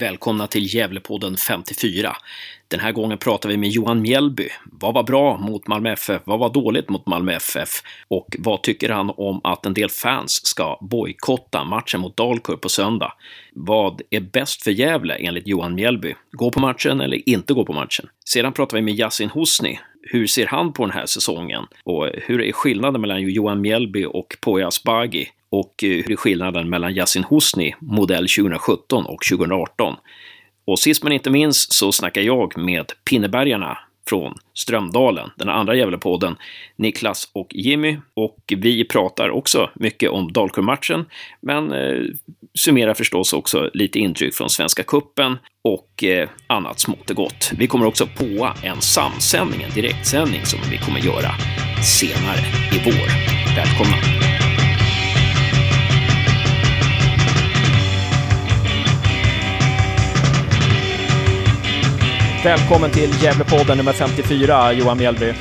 [0.00, 2.16] Välkomna till Gävlepodden 54.
[2.68, 4.48] Den här gången pratar vi med Johan Mjällby.
[4.64, 6.22] Vad var bra mot Malmö FF?
[6.24, 7.68] Vad var dåligt mot Malmö FF?
[8.08, 12.68] Och vad tycker han om att en del fans ska bojkotta matchen mot Dalkurd på
[12.68, 13.12] söndag?
[13.54, 16.14] Vad är bäst för Gävle enligt Johan Mjällby?
[16.32, 18.08] Gå på matchen eller inte gå på matchen?
[18.24, 19.80] Sedan pratar vi med Yasin Hosni.
[20.02, 21.66] Hur ser han på den här säsongen?
[21.84, 25.28] Och hur är skillnaden mellan Johan Mjällby och Poya Asbaghi?
[25.50, 29.96] Och eh, hur är skillnaden mellan Yasin Hosni modell 2017 och 2018?
[30.64, 36.36] Och sist men inte minst så snackar jag med Pinnebergarna från Strömdalen, den andra Gävlepodden,
[36.76, 37.96] Niklas och Jimmy.
[38.14, 41.04] Och vi pratar också mycket om Dalkurd-matchen,
[41.40, 42.02] men eh,
[42.58, 47.52] summerar förstås också lite intryck från Svenska Kuppen och eh, annat smått och gott.
[47.58, 51.30] Vi kommer också på en samsändning, en direktsändning som vi kommer göra
[51.82, 52.40] senare
[52.72, 53.08] i vår.
[53.56, 54.39] Välkomna!
[62.44, 65.32] Välkommen till Gävlepodden nummer 54, Johan Mjällby.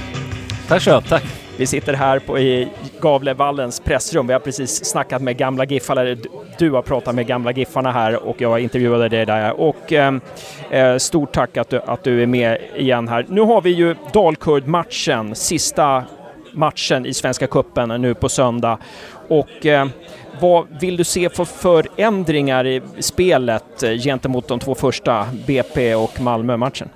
[0.68, 1.24] Tack så tack.
[1.58, 2.68] Vi sitter här på, i
[3.02, 4.28] Gavlevallens pressrum.
[4.28, 6.18] Vi har precis snackat med gamla giffare.
[6.58, 9.60] Du har pratat med gamla giffarna här och jag intervjuade dig där.
[9.60, 10.22] Och ehm,
[10.70, 13.26] eh, stort tack att du, att du är med igen här.
[13.30, 16.04] Nu har vi ju Dalkurd-matchen, sista
[16.52, 18.78] matchen i Svenska Cupen nu på söndag.
[19.28, 19.88] Och eh,
[20.40, 26.22] vad vill du se för förändringar i spelet eh, gentemot de två första, BP och
[26.22, 26.90] Malmö-matchen?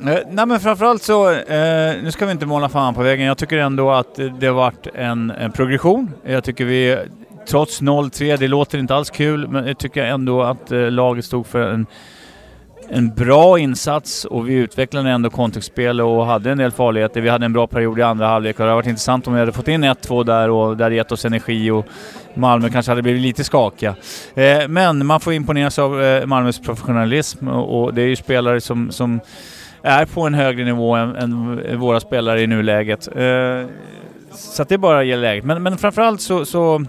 [0.00, 3.26] Eh, nej men framförallt så, eh, nu ska vi inte måla fan på vägen.
[3.26, 6.10] Jag tycker ändå att det har varit en, en progression.
[6.24, 6.98] Jag tycker vi,
[7.48, 11.46] trots 0-3, det låter inte alls kul, men jag tycker ändå att eh, laget stod
[11.46, 11.86] för en
[12.94, 17.20] en bra insats och vi utvecklade ändå kontringsspel och hade en del farligheter.
[17.20, 19.40] Vi hade en bra period i andra halvlek och det hade varit intressant om vi
[19.40, 21.86] hade fått in 1-2 där och det hade gett oss energi och
[22.34, 23.94] Malmö kanske hade blivit lite skakiga.
[24.34, 28.90] Eh, men man får imponeras av eh, Malmös professionalism och, det är ju spelare som,
[28.90, 29.20] som
[29.82, 33.08] är på en högre nivå än, än våra spelare i nuläget.
[33.16, 33.66] Eh,
[34.34, 35.44] så att det bara gäller läget.
[35.44, 36.84] Men, men framförallt så, så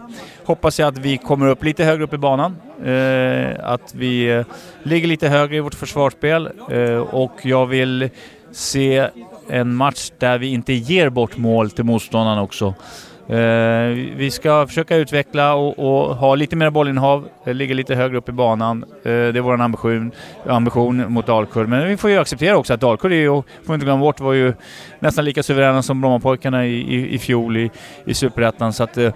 [0.46, 2.56] hoppas jag att vi kommer upp lite högre upp i banan.
[2.86, 4.46] Eh, att vi eh,
[4.84, 8.10] ligger lite högre i vårt försvarsspel eh, och jag vill
[8.52, 9.08] se
[9.50, 12.74] en match där vi inte ger bort mål till motståndaren också.
[13.28, 13.38] Eh,
[14.16, 18.32] vi ska försöka utveckla och, och, ha lite mer bollinnehav, ligga lite högre upp i
[18.32, 18.84] banan.
[18.84, 20.12] Eh, det är vår ambition,
[20.48, 21.68] ambition mot Dalkurd.
[21.70, 24.34] Men vi får ju acceptera också att Dalkurd är ju, får inte glömma bort, var
[24.34, 24.54] ju
[25.00, 27.72] nästan lika suveräna som Brommapojkarna i, i, i fjol i,
[28.06, 28.74] i Superettan.
[28.74, 29.14] Så att eh,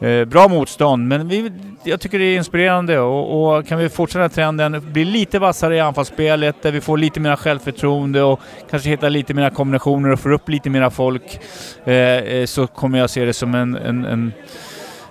[0.00, 1.52] Eh, bra motstånd, men vi,
[1.84, 5.80] jag tycker det är inspirerande och, och, kan vi fortsätta trenden, bli lite vassare i
[5.80, 8.40] anfallsspelet där vi får lite mer självförtroende och
[8.70, 11.40] kanske hitta lite mer kombinationer och får upp lite mer folk
[11.84, 14.32] eh, eh, så kommer jag se det som en, en, en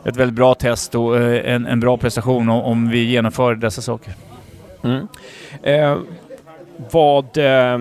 [0.03, 3.81] ett väldigt bra test och eh, en, en bra prestation om, om, vi genomför dessa
[3.81, 4.13] saker.
[4.83, 5.07] Mm.
[5.63, 5.97] Eh,
[6.91, 7.77] vad, eh,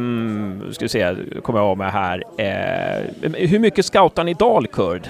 [0.72, 2.24] ska vi se, kommer jag av med här.
[2.38, 5.08] Eh, hur mycket scoutar ni Dalkurd?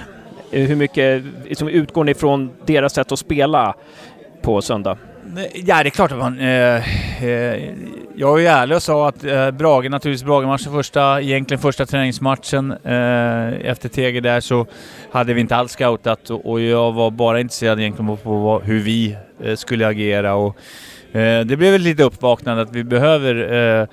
[0.50, 3.74] Eh, hur mycket liksom, utgår ni från deras sätt att spela
[4.42, 4.98] på söndag?
[5.54, 6.40] Ja, det är klart att man...
[6.40, 7.74] Eh, eh,
[8.14, 12.70] jag är ju ärlig och sa att eh, Brage, naturligtvis Brage-matchen första, egentligen första träningsmatchen
[12.70, 14.66] eh, efter TG där så
[15.10, 18.80] hade vi inte alls scoutat och, och jag var bara intresserad egentligen på, vad, hur
[18.80, 20.56] vi eh, skulle agera och
[21.12, 23.88] eh, det blev ett lite uppvaknande att vi behöver eh,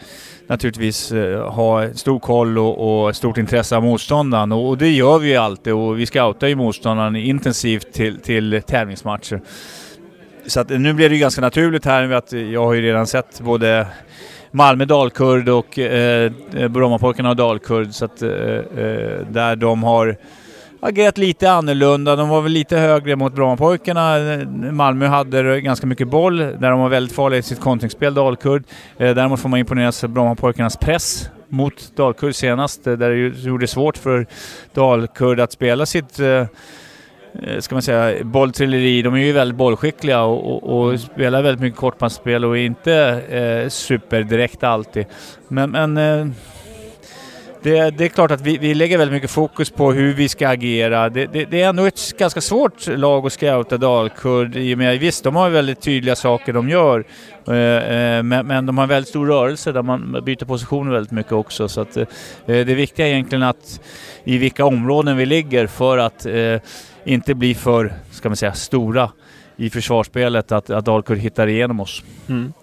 [0.47, 5.19] naturligtvis eh, ha stor koll och, och stort intresse av motståndaren och, och, det gör
[5.19, 9.41] vi ju alltid och vi scoutar ju motståndaren intensivt till, till tävlingsmatcher.
[10.47, 13.41] Så att nu blir det ju ganska naturligt här att jag har ju redan sett
[13.41, 13.88] både
[14.51, 20.17] Malmö Dalkurd och eh, eh Brommapojkarna och Dalkurd så att eh, eh där de har
[20.85, 22.16] agerat lite annorlunda.
[22.16, 24.18] De var väl lite högre mot Brommapojkarna.
[24.72, 28.63] Malmö hade ganska mycket boll, där de var väldigt farliga i sitt kontringsspel, Dalkurd.
[28.97, 33.63] Eh, däremot får man imponeras av Brommapojkarnas press mot Dalkurd senast, eh, där det gjorde
[33.63, 34.28] det svårt för
[34.74, 36.45] Dalkurd att spela sitt eh,
[37.59, 39.01] ska man säga, bolltrilleri.
[39.01, 42.94] De är ju väldigt bollskickliga och, och, och spelar väldigt mycket kortpassspel och är inte
[43.29, 45.06] eh, superdirekt alltid.
[45.48, 46.27] Men, men eh,
[47.65, 50.47] det, det, är klart att vi, vi, lägger väldigt mycket fokus på hur vi ska
[50.47, 51.09] agera.
[51.09, 55.00] Det, det, det är ändå ett ganska svårt lag att scouta Dalkurd i och med,
[55.00, 57.06] visst de har väldigt tydliga saker de gör,
[57.47, 61.12] eh, eh, men, men, de har en väldigt stor rörelse där man byter position väldigt
[61.12, 61.67] mycket också.
[61.67, 62.06] Så att, eh,
[62.45, 63.81] det viktiga är egentligen att
[64.23, 66.59] i vilka områden vi ligger för att eh,
[67.06, 69.11] inte bli för, ska man säga, stora
[69.57, 72.04] i försvarsspelet att, att Dalkurd hittar igenom oss.
[72.30, 72.54] Mm.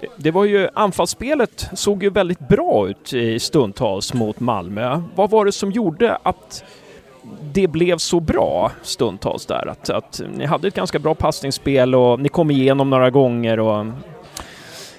[0.00, 5.02] Det, det var ju, anfallsspelet såg ju väldigt bra ut i stundtals mot Malmö.
[5.14, 6.64] Vad var det som gjorde att
[7.52, 9.68] det blev så bra stundtals där?
[9.68, 13.86] Att, att ni hade ett ganska bra passningsspel och ni kom igenom några gånger och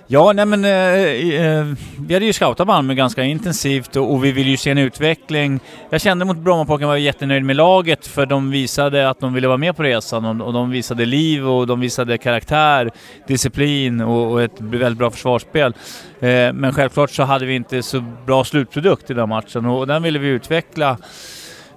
[0.09, 1.65] Ja, nej men eh, eh,
[1.99, 5.59] vi hade ju scoutat Malmö ganska intensivt och, och vi ville ju se en utveckling.
[5.89, 9.57] Jag kände mot Brommapojkarna var jättenöjd med laget för de visade att de ville vara
[9.57, 12.91] med på resan och, och de visade liv och de visade karaktär,
[13.27, 15.73] disciplin och, och ett väldigt bra försvarsspel.
[16.19, 20.03] Eh, men självklart så hade vi inte så bra slutprodukt i den matchen och den
[20.03, 20.97] ville vi utveckla.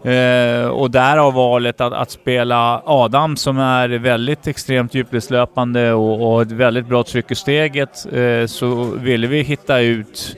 [0.05, 6.43] Eh, och därav valet att, att, spela Adam som är väldigt extremt djupledslöpande och, och
[6.43, 8.07] ett väldigt bra tryck i steget.
[8.13, 10.37] Eh, så ville vi hitta ut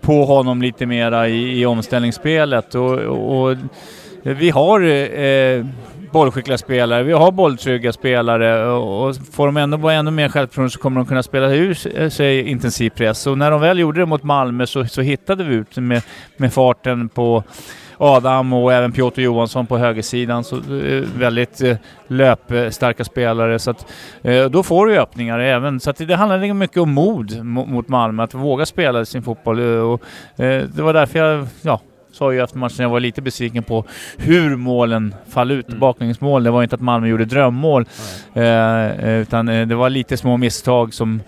[0.00, 2.74] på honom lite mera i, i omställningsspelet.
[2.74, 3.56] Och, och,
[4.22, 5.66] vi har eh,
[6.12, 10.78] bollskickliga spelare, vi har bolltrygga spelare och får de ändå vara ännu mer självförtroende så
[10.78, 13.26] kommer de kunna spela ur eh, sig intensiv press.
[13.26, 16.02] Och när de väl gjorde det mot Malmö så, så hittade vi ut med,
[16.36, 17.44] med farten på
[18.02, 20.44] Adam och även Piotr Johansson på högersidan.
[20.44, 21.76] Så eh, väldigt eh,
[22.06, 23.58] löpstarka spelare.
[23.58, 23.86] Så att,
[24.22, 25.80] eh, då får du öppningar även.
[25.80, 29.60] Så att det handlar mycket om mod mot Malmö, att våga spela sin fotboll.
[29.60, 30.02] Och,
[30.36, 31.80] det var därför jag ja,
[32.12, 33.84] sa ju efter matchen jag var lite besviken på
[34.18, 35.68] hur målen fall ut.
[35.68, 35.80] Mm.
[35.80, 36.44] Baklängesmål.
[36.44, 37.86] Det var inte att Malmö gjorde drömmål.
[38.34, 41.20] Eh, utan det var lite små misstag som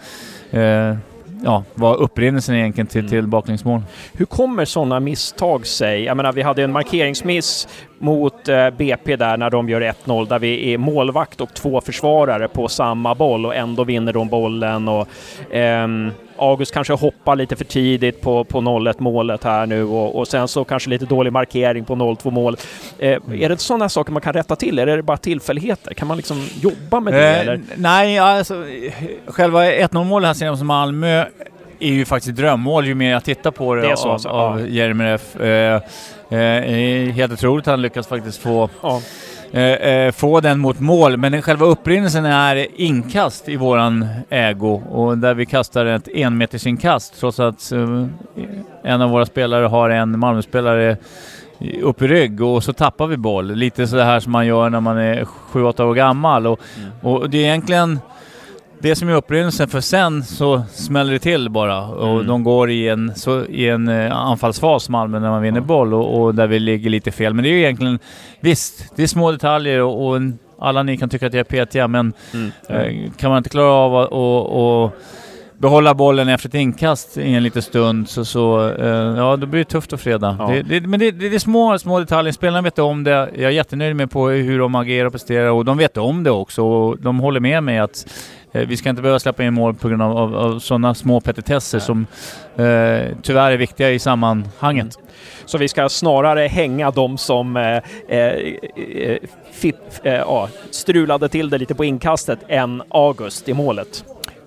[0.50, 0.96] eh,
[1.44, 3.10] ja, var upprinnelsen egentligen till, mm.
[3.10, 3.82] till baklängsmål.
[4.12, 6.04] Hur kommer sådana misstag sig?
[6.04, 7.68] Jag menar, vi hade en markeringsmiss
[7.98, 12.48] mot eh, BP där när de gör 1-0 där vi är målvakt och två försvarare
[12.48, 14.88] på samma boll och ändå vinner de bollen.
[14.88, 15.08] Och,
[15.50, 20.28] ehm, August kanske hoppar lite för tidigt på, på 0-1 målet här nu och, och,
[20.28, 22.66] sen så kanske lite dålig markering på 0-2 målet.
[22.98, 23.42] Eh, mm.
[23.42, 24.78] Är det sådana saker man kan rätta till?
[24.78, 25.94] Eller är det bara tillfälligheter?
[25.94, 27.30] Kan man liksom jobba med det?
[27.30, 27.60] Eh, eller?
[27.76, 28.64] Nej, alltså
[29.26, 31.24] själva 1-0 målet här senast Malmö
[31.78, 34.28] är ju faktiskt drömmål ju mer jag tittar på det, det av, alltså.
[34.28, 34.66] av ja.
[34.66, 35.36] Jeremejeff.
[35.36, 35.80] Eh,
[36.30, 39.00] eh, helt otroligt han lyckas faktiskt få ja.
[39.52, 41.16] Eh, eh, få den mot mål.
[41.16, 47.40] Men själva upprinnelsen är inkast i våran ägo och där vi kastar ett enmetersinkast trots
[47.40, 48.06] att eh,
[48.82, 50.96] en av våra spelare har en Malmöspelare
[51.82, 53.54] upp i rygg och så tappar vi boll.
[53.54, 56.46] Lite så här som man gör när man är 7-8 år gammal.
[56.46, 56.90] Och, mm.
[57.02, 58.00] och det är egentligen
[58.84, 62.26] det som är upprinnelsen för sen så smäller det till bara och mm.
[62.26, 65.64] de går i en, så, i en uh, anfallsfas Malmö när man vinner ja.
[65.64, 67.34] boll och, och, där vi ligger lite fel.
[67.34, 67.98] Men det är ju egentligen,
[68.40, 71.44] visst, det är små detaljer och, och en, alla ni kan tycka att jag är
[71.44, 72.46] petiga men mm.
[72.70, 74.92] uh, kan man inte klara av att och,
[75.58, 79.58] behålla bollen efter ett inkast i en liten stund så, så uh, ja, då blir
[79.58, 80.36] det tufft att freda.
[80.38, 80.46] Ja.
[80.46, 82.32] Det, det, men det, det, är små, små detaljer.
[82.32, 83.10] Spelarna vet om det.
[83.10, 86.30] Jag är jättenöjd med på hur de agerar och presterar och de vet om det
[86.30, 88.06] också och de håller med mig att
[88.43, 91.20] Eh, vi ska inte behöva släppa in mål på grund av, av, av sådana små
[91.20, 92.06] petitesser som
[92.56, 94.96] eh, tyvärr är viktiga i sammanhanget.
[94.96, 95.08] Mm.
[95.44, 99.18] Så vi ska snarare hänga de som eh, eh, eh
[99.52, 104.04] fipp, eh, strulade till det lite på inkastet än August i målet?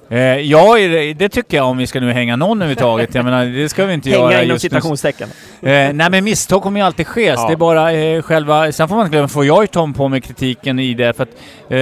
[0.10, 0.78] Eh, ja,
[1.16, 3.16] det tycker jag om vi ska nu hänga någon överhuvudtaget.
[3.16, 5.30] Jag menar, det ska vi inte hänga göra Hänga inom citationstecken.
[5.62, 7.26] Eh, nej men misstag kommer ju alltid ske.
[7.26, 7.48] Ja.
[7.48, 8.72] Det är bara eh, själva...
[8.72, 11.24] Sen får man inte glömma, får jag ju ta på mig kritiken i det för
[11.24, 11.30] att
[11.70, 11.80] eh,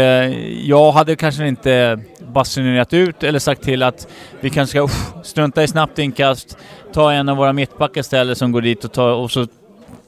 [0.70, 4.08] jag hade kanske inte basunerat ut eller sagt till att
[4.40, 6.58] vi kanske ska uff, strunta i snabbt inkast,
[6.94, 9.48] ta en av våra mittbackar istället som går dit och, tar, och så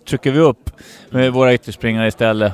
[0.07, 0.69] trycker vi upp
[1.09, 2.53] med våra ytterspringare istället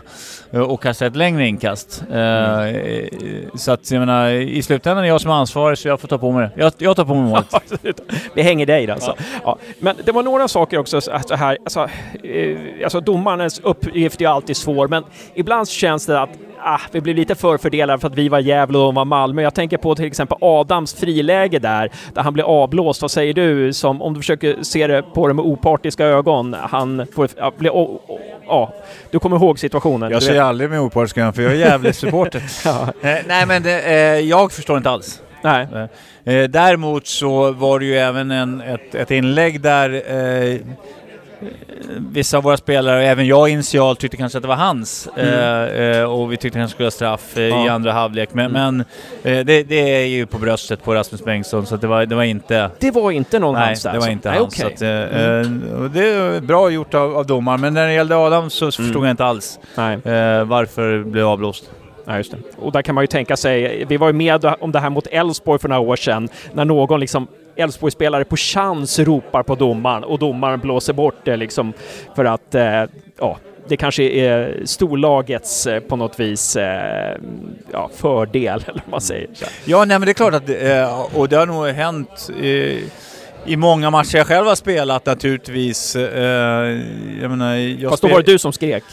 [0.51, 2.03] eh, och kastar ett längre inkast.
[2.11, 2.75] Mm.
[2.75, 3.09] Uh,
[3.55, 6.07] så att jag menar, i slutändan är det jag som är ansvarig så jag får
[6.07, 6.61] ta på mig det.
[6.61, 7.53] Jag, jag tar på mig målet.
[8.33, 9.15] Vi hänger dig alltså.
[9.17, 9.39] Ja.
[9.43, 9.57] ja.
[9.79, 11.89] Men det var några saker också så här, alltså,
[12.23, 16.29] eh, alltså domarens uppgift är alltid svår, men ibland känns det att
[16.65, 19.41] ah, vi blev lite förfördelade för att vi var Gävle och de var Malmö.
[19.41, 23.01] Jag tänker på till exempel Adams friläge där, där han blir avblåst.
[23.01, 26.55] Vad säger du, som, om du försöker se det på det med opartiska ögon?
[26.59, 28.73] Han får, ja, bli, oh, oh, ja,
[29.11, 30.11] du kommer ihåg situationen?
[30.11, 32.43] Jag ser aldrig med opartiska ögon, för jag är Gävle-supporter.
[32.65, 33.09] ja.
[33.09, 35.21] eh, nej, men det, eh, jag förstår inte alls.
[35.43, 35.67] Nej.
[36.23, 40.59] Eh, däremot så var det ju även en, ett, ett inlägg där eh,
[41.97, 45.09] vissa av våra spelare, och även jag initialt, tyckte kanske att det var hans.
[45.15, 45.33] Mm.
[45.33, 47.65] Eh, eh och vi tyckte han skulle ha straff eh, ja.
[47.65, 48.29] i andra halvlek.
[48.33, 48.77] Men, mm.
[49.23, 52.23] men det, det, är ju på bröstet på Rasmus Bengtsson, så det var, det var
[52.23, 52.69] inte...
[52.79, 53.93] Det var inte någon nej, hans där?
[53.93, 54.63] det var inte Nej, hans.
[54.63, 54.73] Okay.
[54.73, 55.91] Att, mm.
[55.93, 58.95] det är bra gjort av, av domaren, men när det gällde Adam så, så förstod
[58.95, 59.03] mm.
[59.03, 59.59] jag inte alls
[60.45, 61.69] varför det blev avblåst.
[62.05, 62.37] Ja, just det.
[62.57, 65.07] Och där kan man ju tänka sig, vi var ju med om det här mot
[65.07, 70.19] Elfsborg för några år sedan, när någon liksom Elfsborgsspelare på chans ropar på domaren och
[70.19, 71.73] domaren blåser bort det liksom
[72.15, 72.83] för att, eh,
[73.19, 77.17] ja, det kanske är storlagets eh, på något vis eh,
[77.71, 79.29] ja, fördel, eller vad man säger.
[79.33, 79.45] Så.
[79.65, 80.49] Ja, nej men det är klart att,
[81.15, 82.29] och det har nog hänt
[83.45, 85.95] i många matcher jag själv har spelat naturligtvis.
[85.95, 88.83] Jag menar, jag Fast då var det du som skrek?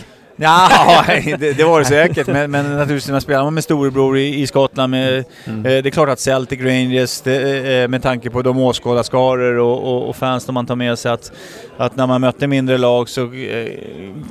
[0.43, 1.05] Ja,
[1.39, 2.27] det, det var det säkert.
[2.27, 5.67] Men, men naturligtvis när man spelar med storebror i, i Skottland med, mm.
[5.67, 9.83] eh, det är klart att Celtic Rangers, det, eh, med tanke på de åskådarskaror och,
[9.83, 11.33] och, och, fans som man tar med sig, att,
[11.77, 13.69] att när man mötte mindre lag så eh,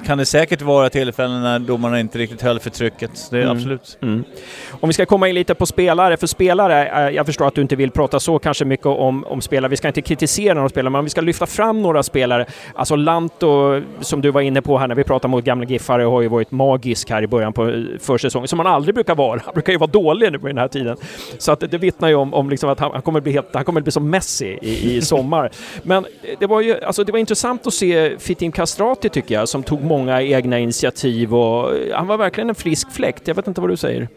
[0.06, 3.28] kan det säkert vara tillfällen när domarna inte riktigt höll för trycket.
[3.32, 3.58] Det är mm.
[3.58, 3.98] absolut.
[4.02, 4.24] Mm.
[4.70, 7.62] Om vi ska komma in lite på spelare, för spelare, eh, jag förstår att du
[7.62, 10.90] inte vill prata så kanske mycket om, om spelare, vi ska inte kritisera några spelare,
[10.90, 14.78] men om vi ska lyfta fram några spelare, alltså Lanto, som du var inne på
[14.78, 15.66] här när vi pratade mot gamla
[16.00, 19.16] Giffare, har ju varit magisk här i början på eh, försäsongen, som han aldrig brukar
[19.16, 19.42] vara.
[19.46, 20.98] Han brukar ju vara dålig nu på den här tiden.
[21.38, 23.66] Så att det vittnar ju om, om liksom att han, han, kommer bli helt, han
[23.66, 25.52] kommer bli som Messi i, i sommar.
[25.84, 26.06] men
[26.40, 29.84] det var ju, alltså det var intressant att se Fitim Kastrati tycker jag, som tog
[29.84, 33.28] många egna initiativ och han var verkligen en frisk fläkt.
[33.28, 34.08] Jag vet inte vad du säger?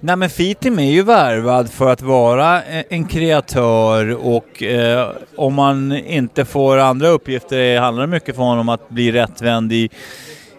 [0.00, 5.92] Nej men Fitim är ju värvad för att vara en kreatör och eh, om man
[5.92, 9.90] inte får andra uppgifter handlar det mycket för honom att bli rättvänd i,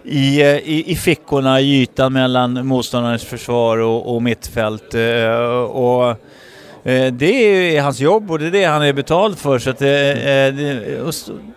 [0.07, 4.93] i, eh, i, i fickorna, i ytan mellan motståndarens försvar och, och mittfält.
[4.93, 6.09] Eh, och,
[6.83, 9.59] eh, det är hans jobb och det är det han är betald för.
[9.59, 11.03] Så att, eh, eh det,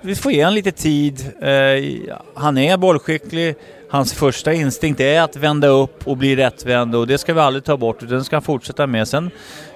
[0.01, 1.21] vi får ge honom lite tid.
[1.43, 3.55] Eh, han är bollskicklig
[3.91, 7.65] hans första instinkt är att vända upp och bli rättvänd och det ska vi aldrig
[7.65, 9.09] ta bort utan det ska han fortsätta med.
[9.09, 9.31] Sen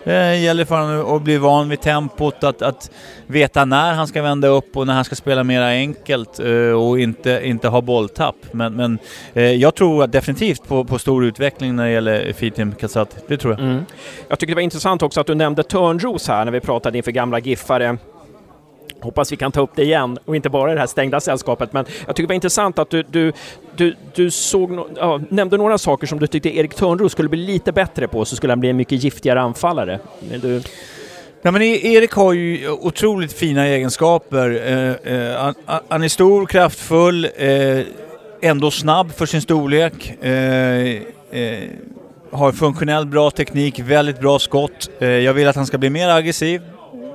[0.04, 2.90] eh, gäller det för honom att bli van vid tempot, att, att
[3.26, 7.00] veta när han ska vända upp och när han ska spela mera enkelt eh, och
[7.00, 8.36] inte, inte ha bolltapp.
[8.50, 8.98] Men, men
[9.32, 13.52] eh, jag tror definitivt på, på stor utveckling när det gäller Fitim Kasati, Det tror
[13.52, 13.60] jag.
[13.60, 13.84] Mm.
[14.28, 17.12] Jag tycker det var intressant också att du nämnde Törnros här när vi pratade inför
[17.12, 17.98] gamla Giffare.
[19.04, 21.72] Hoppas vi kan ta upp det igen och inte bara i det här stängda sällskapet.
[21.72, 23.32] Men jag tycker det var intressant att du, du,
[23.76, 27.46] du, du såg no ja, nämnde några saker som du tyckte Erik Törnros skulle bli
[27.46, 29.98] lite bättre på, så skulle han bli en mycket giftigare anfallare.
[30.42, 30.62] Du...
[31.42, 34.50] Ja, men e- Erik har ju otroligt fina egenskaper.
[34.50, 35.52] Eh, eh,
[35.88, 37.80] han, är stor, kraftfull, eh,
[38.40, 40.24] ändå snabb för sin storlek.
[40.24, 40.32] Eh,
[41.40, 41.62] eh,
[42.30, 44.90] har funktionellt bra teknik, väldigt bra skott.
[44.98, 46.62] Eh, jag vill att han ska bli mer aggressiv.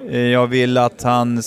[0.10, 1.38] Eh, jag vill att han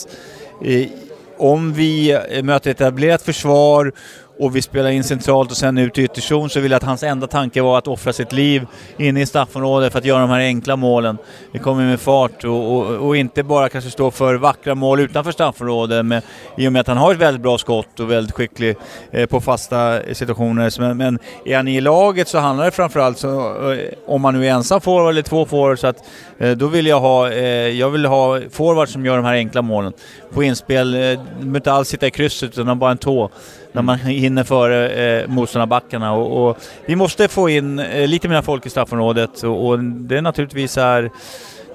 [0.65, 0.89] eh,
[1.37, 3.93] om vi möter ett etablerat försvar
[4.39, 7.03] och vi spelar in centralt och sen ut i ytterzon så vill jag att hans
[7.03, 8.67] enda tanke var att offra sitt liv
[8.99, 11.19] inne i straffområdet för att göra de här enkla målen.
[11.53, 15.33] Det kommer med fart och, och, och, inte bara kanske stå för vackra mål utanför
[15.33, 16.23] straffområdet med,
[16.57, 18.77] i och med att han har ett väldigt bra skott och väldigt skicklig
[19.11, 20.81] eh, på fasta situationer.
[20.81, 23.29] Men, men är han i laget så handlar det framförallt så,
[23.73, 26.05] eh, om man nu är ensam forward eller två forwards, så att
[26.39, 29.63] eh, då vill jag ha, eh, jag vill ha forwards som gör de här enkla
[29.63, 29.93] målen.
[30.35, 33.31] På inspel, eh, de behöver inte alls sitta i krysset utan bara en tå
[33.73, 36.13] när man hinner före eh, motståndarbackarna.
[36.13, 40.21] Och, och, vi måste få in eh, lite mer folk i straffområdet och, och det
[40.21, 41.11] naturligtvis är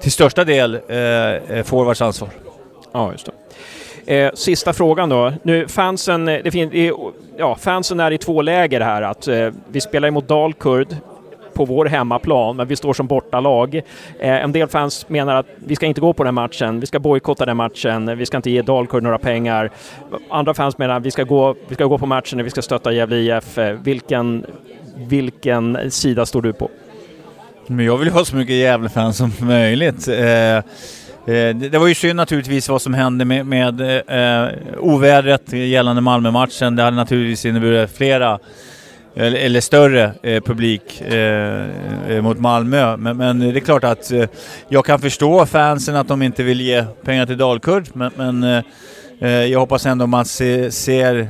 [0.00, 2.28] till största del eh, eh forwards ansvar.
[2.92, 3.32] Ja, just det.
[4.08, 5.32] Eh, sista frågan då.
[5.42, 6.92] Nu, fansen, eh, det fin,
[7.36, 9.02] ja, fansen är i två läger här.
[9.02, 10.96] Att, eh, vi spelar mot Dalkurd
[11.58, 13.74] på vår hemmaplan, men vi står som bortalag.
[13.74, 13.82] Eh,
[14.44, 17.46] en del fans menar att vi ska inte gå på den matchen, vi ska bojkotta
[17.46, 19.70] den matchen, vi ska inte ge Dalkurd några pengar.
[20.30, 22.92] Andra fans menar att vi ska gå, vi ska gå på matchen, vi ska stötta
[22.92, 23.58] Gävle IF.
[23.58, 24.46] Eh, vilken,
[24.96, 26.70] vilken sida står du på?
[27.66, 30.08] Men jag vill ha så mycket Gävle-fans som möjligt.
[30.08, 30.62] Eh, eh
[31.54, 34.48] det var ju synd naturligtvis vad som hände med, med eh, eh
[34.78, 36.76] ovädret gällande Malmö-matchen.
[36.76, 38.38] Det hade naturligtvis inneburit flera
[39.18, 41.68] eller, eller större eh, publik eh,
[42.08, 42.96] eh, mot Malmö.
[42.96, 44.28] Men, men, det är klart att eh,
[44.68, 48.62] jag kan förstå fansen att de inte vill ge pengar till Dalkurd, men, men eh,
[49.20, 51.28] eh jag hoppas ändå man se, ser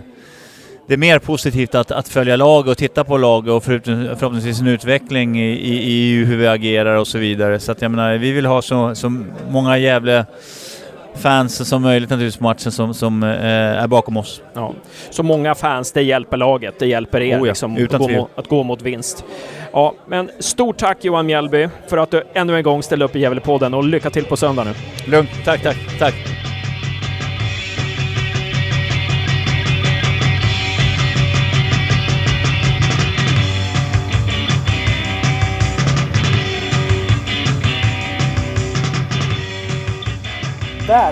[0.88, 4.66] det är mer positivt att, att följa lag och titta på lag och förhoppningsvis en
[4.66, 7.60] utveckling i, i, i, hur vi agerar och så vidare.
[7.60, 10.26] Så att jag menar, vi vill ha så, så många jävla
[11.18, 13.28] fans som möjligt naturligtvis på matchen som, som eh,
[13.82, 14.42] är bakom oss.
[14.54, 14.74] Ja.
[15.10, 18.30] Så många fans, det hjälper laget, det hjälper er oh ja, liksom, att, gå mot,
[18.34, 19.24] att, gå mot, vinst.
[19.72, 23.20] Ja, men stort tack Johan Mjällby för att du ännu en gång ställde upp i
[23.20, 24.72] Gävlepodden och lycka till på söndag nu.
[25.10, 26.47] Lugnt, tack, tack, tack.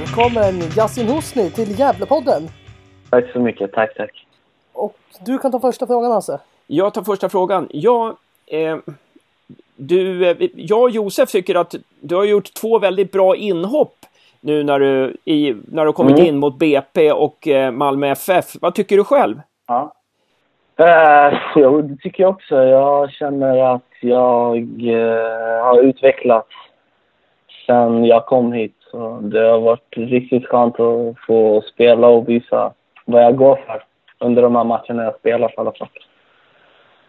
[0.06, 2.42] Välkommen Yasin Hosni till Gävlepodden!
[3.10, 4.26] Tack så mycket, tack tack.
[4.72, 4.96] Och
[5.26, 6.40] du kan ta första frågan Hasse.
[6.66, 7.68] Jag tar första frågan.
[7.70, 8.76] Ja, eh,
[9.76, 13.96] du, eh, jag och Josef tycker att du har gjort två väldigt bra inhopp
[14.40, 16.26] nu när du, i, när du kommit mm.
[16.26, 18.44] in mot BP och eh, Malmö FF.
[18.60, 19.40] Vad tycker du själv?
[19.66, 19.92] Ja.
[20.80, 22.54] Uh, jo, det tycker jag också.
[22.54, 26.48] Jag känner att jag uh, har utvecklats
[27.66, 28.75] sen jag kom hit.
[28.96, 32.72] Så det har varit riktigt skönt att få spela och visa
[33.04, 33.84] vad jag går för.
[34.18, 35.88] under de här matcherna jag spelat i alla fall.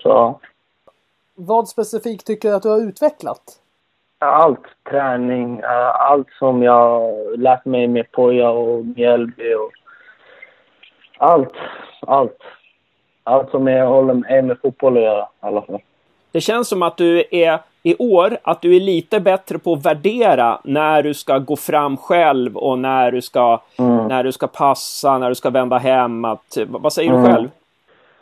[0.04, 0.40] Så
[1.36, 3.42] Vad specifikt tycker du att du har utvecklat?
[4.20, 9.72] allt, träning, eh, allt som jag lärt mig med Poja och Mjällby och
[11.18, 11.54] allt,
[12.02, 12.38] allt.
[13.24, 15.82] Allt som är, håller är med fotboll att göra i alla fall.
[16.32, 19.86] Det känns som att du är i år att du är lite bättre på att
[19.86, 24.08] värdera när du ska gå fram själv och när du ska, Mm.
[24.08, 26.26] när du ska passa, när du ska vända hem.
[26.26, 27.32] Att, vad säger du Mm.
[27.32, 27.48] själv?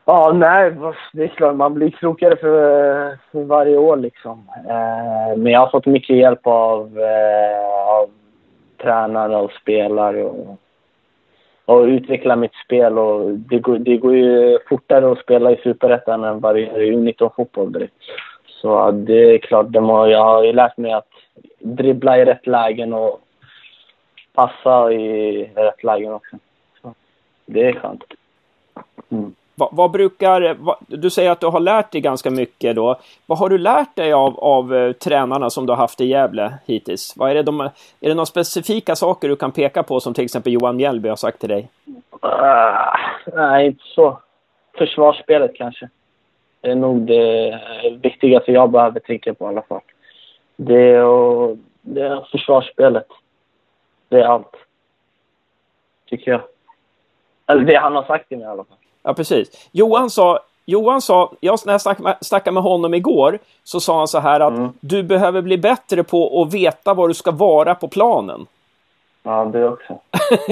[0.05, 0.73] Ja, nej,
[1.13, 4.43] det är klart man blir klokare för, för varje år liksom.
[4.69, 8.09] Eh, men jag har fått mycket hjälp av, eh, av
[8.81, 10.57] tränare och spelare och,
[11.65, 12.97] och utveckla mitt spel.
[12.99, 16.81] Och det, går, det går ju fortare att spela i Superettan än vad det gör
[16.81, 17.93] i U19-fotboll direkt.
[18.65, 21.09] Så det är klart, det må, jag har ju lärt mig att
[21.59, 23.21] dribbla i rätt lägen och
[24.33, 26.37] passa i rätt lägen också.
[26.81, 26.93] Så
[27.45, 28.03] det är skönt.
[29.09, 29.35] Mm.
[29.55, 32.99] Vad, vad brukar, vad, du säger att du har lärt dig ganska mycket då.
[33.25, 36.53] Vad har du lärt dig av, av eh, tränarna som du har haft i Gävle
[36.65, 37.13] hittills?
[37.17, 40.23] Vad är, det de, är det några specifika saker du kan peka på som till
[40.23, 41.69] exempel Johan Mjällby har sagt till dig?
[42.19, 42.97] Ah,
[43.33, 44.19] nej, inte så.
[44.77, 45.89] Försvarsspelet kanske.
[46.65, 47.59] Det är nog det
[48.01, 49.81] viktigaste jag behöver tänka på i alla fall.
[50.55, 53.07] Det är, och, det är försvarsspelet.
[54.09, 54.55] Det är allt.
[56.09, 56.41] Tycker jag.
[57.47, 58.77] Eller det han har sagt till mig i alla fall.
[59.03, 59.69] Ja, precis.
[59.71, 64.07] Johan sa, Johan sa, jag, när jag snack- snackade med honom igår, så sa han
[64.07, 64.69] så här att Mm.
[64.79, 68.45] du behöver bli bättre på att veta var du ska vara på planen.
[69.23, 69.99] Ja, det också.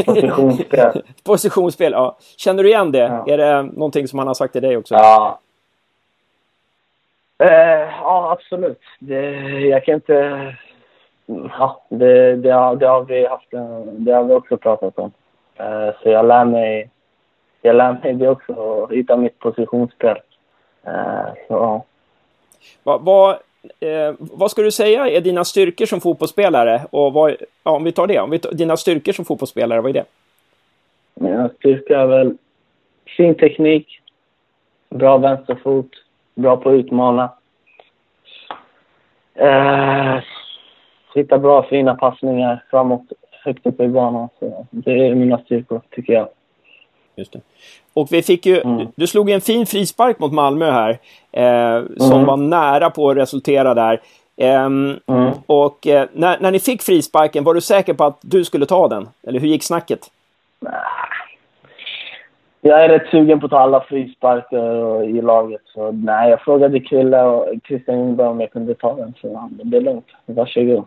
[0.05, 1.01] Positionsspel.
[1.24, 2.17] Positionsspel, ja.
[2.38, 3.00] Känner du igen det?
[3.25, 3.34] Ja.
[3.34, 4.93] Är det någonting som han har sagt till dig också?
[4.96, 5.39] Ja.
[7.38, 8.82] Eh, ja, absolut.
[9.00, 10.56] Det, jag kan inte...
[11.25, 13.52] Ja, det, det, har, det, har vi haft,
[13.92, 15.12] det har vi också pratat om.
[15.56, 16.90] Eh, så jag lär mig,
[17.62, 20.18] jag lär mig det också, att hitta mitt positionsspel.
[20.84, 21.84] Eh, så, ja.
[22.84, 23.30] Vad, vad,
[23.80, 26.82] eh, vad ska du säga är dina styrkor som fotbollsspelare?
[26.90, 29.90] Och vad, ja, om vi tar det, om vi tar, dina styrkor som fotbollsspelare, vad
[29.90, 30.06] är det?
[31.13, 32.38] Mina styrka är väl
[33.18, 34.00] fin teknik,
[34.90, 35.90] bra vänsterfot,
[36.35, 37.29] bra på att utmana.
[39.35, 40.19] Eh,
[41.15, 43.01] hitta bra fina passningar framåt,
[43.46, 44.29] högt upp i banan.
[44.39, 46.27] Så det är mina styrkor, tycker jag.
[47.15, 47.41] Just det.
[47.93, 48.87] Och vi fick ju, Mm.
[48.96, 50.89] du slog en fin frispark mot Malmö här,
[51.31, 52.25] eh, som Mm.
[52.25, 54.01] var nära på att resultera där.
[54.37, 55.31] Ehm, Mm.
[55.46, 58.87] Och eh, när, när ni fick frisparken, var du säker på att du skulle ta
[58.87, 59.09] den?
[59.27, 60.00] Eller hur gick snacket?
[62.66, 65.62] Jag är rätt sugen på att ta alla frisparkar i laget.
[65.66, 69.14] Så nej, jag frågade Krille och Christian Ljungberg om jag kunde ta den.
[69.22, 70.08] Så han det är lugnt.
[70.26, 70.86] Varsågod.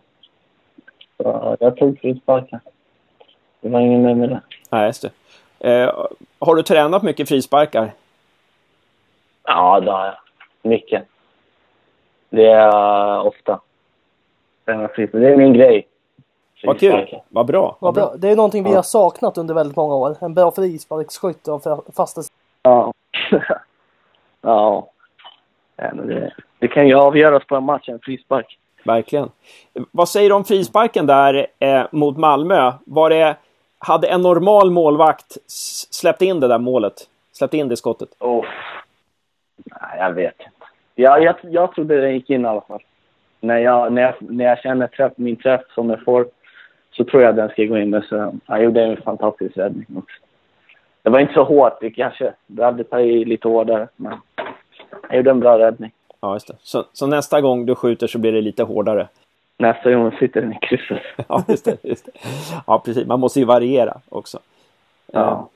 [1.17, 2.61] Så jag tog frisparken.
[3.61, 4.41] Det var ingen mer med det.
[4.71, 5.11] Nej, just det.
[5.71, 6.07] Eh,
[6.39, 7.93] har du tränat mycket frisparkar?
[9.45, 10.17] Ja, det har jag.
[10.62, 11.03] Mycket.
[12.31, 13.61] Det är uh, ofta.
[14.65, 15.87] Det är min grej.
[16.64, 17.21] Vad kul!
[17.29, 17.77] Vad bra!
[17.81, 18.14] Vad bra.
[18.19, 20.16] Det är någonting vi har saknat under väldigt många år.
[20.21, 22.21] En bra frisparksskytt av fa- fasta...
[22.62, 22.92] Ja.
[24.40, 24.88] ja.
[25.77, 28.59] ja men det, det kan ju avgöras på en match, en frispark.
[28.85, 29.31] Verkligen.
[29.90, 32.73] Vad säger du om frisparken där eh, mot Malmö?
[32.87, 33.37] Var det,
[33.79, 35.37] hade en normal målvakt
[35.90, 36.95] släppt in det där målet?
[37.33, 38.09] Släppt in det skottet?
[38.21, 38.45] Oh.
[39.64, 40.66] Nej, jag vet inte.
[40.95, 42.83] Ja, jag, jag trodde den gick in i alla fall.
[43.40, 46.27] När jag, när jag, när jag känner träff, min träff som jag får
[46.96, 47.90] så tror jag den ska gå in.
[47.90, 50.16] Men så, jag gjorde en fantastisk räddning också.
[51.02, 51.80] Det var inte så hårt.
[51.80, 53.88] Det kanske det hade tagit lite hårdare.
[53.96, 54.12] Men
[55.09, 55.92] jag gjorde en bra räddning.
[56.20, 56.54] Ja, just det.
[56.62, 59.09] Så, så nästa gång du skjuter så blir det lite hårdare?
[59.59, 61.02] Nästa gång sitter den i krysset.
[61.28, 61.76] Ja, just det.
[61.82, 62.12] Just det.
[62.66, 63.06] Ja, precis.
[63.06, 64.38] Man måste ju variera också.
[65.12, 65.48] Ja.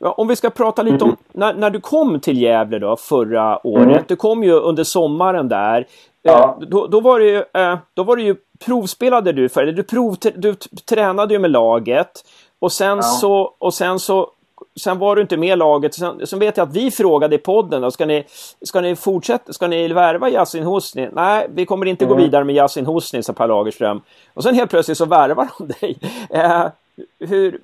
[0.00, 3.66] Ja, Om vi ska prata lite om när, när du kom till Gävle då förra
[3.66, 3.86] året.
[3.86, 4.04] Mm.
[4.08, 5.84] Du kom ju under sommaren där.
[6.26, 6.58] Ja.
[6.62, 9.72] Eh, Då, då var det ju, eh, då var det ju provspelade du för eller
[9.72, 12.24] du, prov, du tränade ju med laget
[12.58, 13.02] och sen Ja.
[13.02, 14.30] så och sen så
[14.80, 15.94] Sen var du inte med laget.
[15.94, 18.24] Sen, sen vet jag att vi frågade i podden då, ska ni,
[18.62, 21.08] ska ni fortsätta, ska ni värva Yasin Hosni?
[21.12, 22.24] Nej, vi kommer inte gå Mm.
[22.24, 24.00] vidare med Yasin Hosni, sa Per Lagerström.
[24.34, 25.98] Och sen helt plötsligt så värvar de dig.
[26.30, 26.66] Eh,
[27.18, 27.60] hur,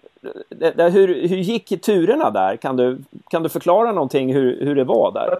[0.48, 2.56] det, hur, hur gick turerna där?
[2.56, 2.98] Kan du,
[3.30, 5.38] kan du förklara någonting hur, hur det var där?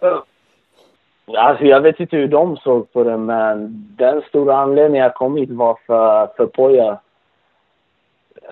[1.27, 5.37] Alltså, jag vet inte hur de såg på det, men den stora anledningen jag kom
[5.37, 6.99] hit var för, för Poja.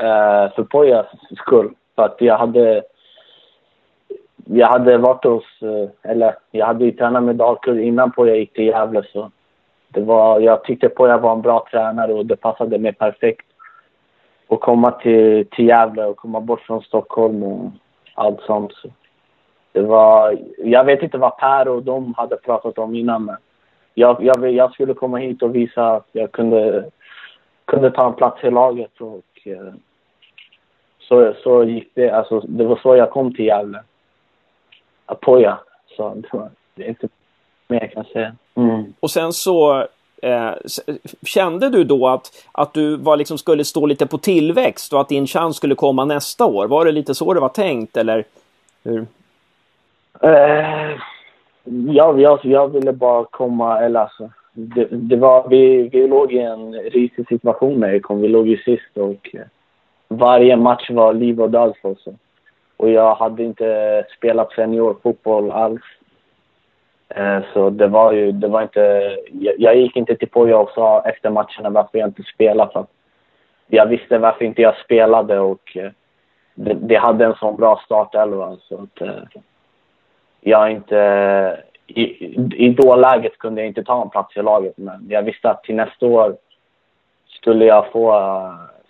[0.00, 1.06] Uh, eh, för Pojas
[1.36, 1.74] skull.
[1.96, 2.82] För att jag hade...
[4.44, 5.62] Jag hade varit hos...
[5.62, 9.02] Eh, eller jag hade ju tränat med Dalkurd innan Poja gick till Gävle.
[9.12, 9.30] Så
[9.88, 13.46] det var, jag tyckte Poja var en bra tränare och det passade mig perfekt.
[14.48, 17.70] Att komma till, till Gävle och komma bort från Stockholm och
[18.14, 18.72] allt sånt.
[18.72, 18.88] Så
[19.72, 23.36] det var, jag vet inte vad Per och de hade pratat om innan, men
[23.94, 26.90] jag, jag, jag skulle komma hit och visa att jag kunde,
[27.64, 29.00] kunde ta en plats i laget.
[29.00, 29.72] Och, eh,
[31.00, 32.10] så, så gick det.
[32.10, 33.82] Alltså, det var så jag kom till Gävle.
[35.06, 35.58] Apoya.
[35.96, 37.08] Så det, var, det är inte
[37.68, 38.36] mer jag kan säga.
[38.54, 38.94] Mm.
[39.00, 39.86] Och sen så
[40.22, 40.52] eh,
[41.22, 45.08] kände du då att, att du var liksom skulle stå lite på tillväxt och att
[45.08, 46.66] din chans skulle komma nästa år?
[46.66, 48.24] Var det lite så det var tänkt eller
[48.84, 49.06] hur?
[50.24, 50.98] Uh,
[51.64, 56.38] ja, jag, jag ville bara komma, eller alltså, det, det, var, vi, vi låg i
[56.38, 58.20] en risig situation när vi kom.
[58.20, 59.46] Vi låg ju sist och eh,
[60.08, 62.04] varje match var liv och död för oss.
[62.76, 65.82] Och jag hade inte spelat seniorfotboll alls.
[67.08, 68.80] Eh, så det var ju, det var inte,
[69.32, 72.72] jag, jag gick inte till Poja och sa efter matcherna varför jag inte spelade.
[72.72, 72.86] För
[73.66, 75.76] jag visste varför inte jag spelade och
[76.54, 78.56] det, det hade en sån bra startelva.
[78.68, 79.08] Så att,
[80.40, 81.62] jag inte...
[81.86, 82.04] I,
[82.66, 85.74] I dåläget kunde jag inte ta en plats i laget, men jag visste att till
[85.74, 86.36] nästa år
[87.28, 88.12] skulle jag få,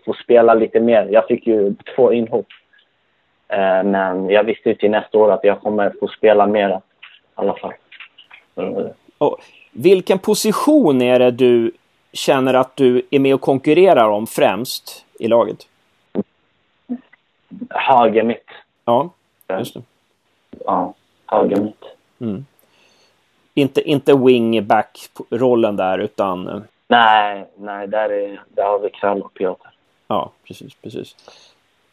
[0.05, 1.09] få spela lite mer.
[1.11, 2.47] Jag fick ju två inhopp.
[3.49, 6.81] Eh, men jag visste till nästa år att jag kommer få spela mer i
[7.35, 7.73] alla fall.
[9.19, 9.39] Och
[9.73, 11.73] vilken position är det du
[12.13, 15.59] känner att du är med och konkurrerar om främst i laget?
[17.71, 18.47] Höger mitt.
[18.85, 19.11] Ja,
[19.49, 19.83] just det.
[20.65, 20.95] Ja
[21.31, 21.85] höger mitt.
[22.21, 22.47] Mm.
[23.55, 26.49] Inte, inte wingback-rollen där utan...
[26.49, 29.69] Eh, nej, nej där, är, där har vi Krall och Piotr.
[30.09, 31.17] Ja, precis, precis.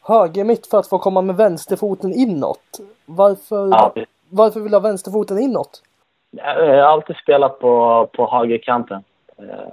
[0.02, 2.80] Höger mitt för att få komma med vänsterfoten inåt.
[3.06, 3.94] Varför, ja.
[4.28, 5.82] varför vill du ha vänsterfoten inåt?
[6.30, 9.02] Jag har alltid spelat på, på högerkanten.
[9.36, 9.68] Eh,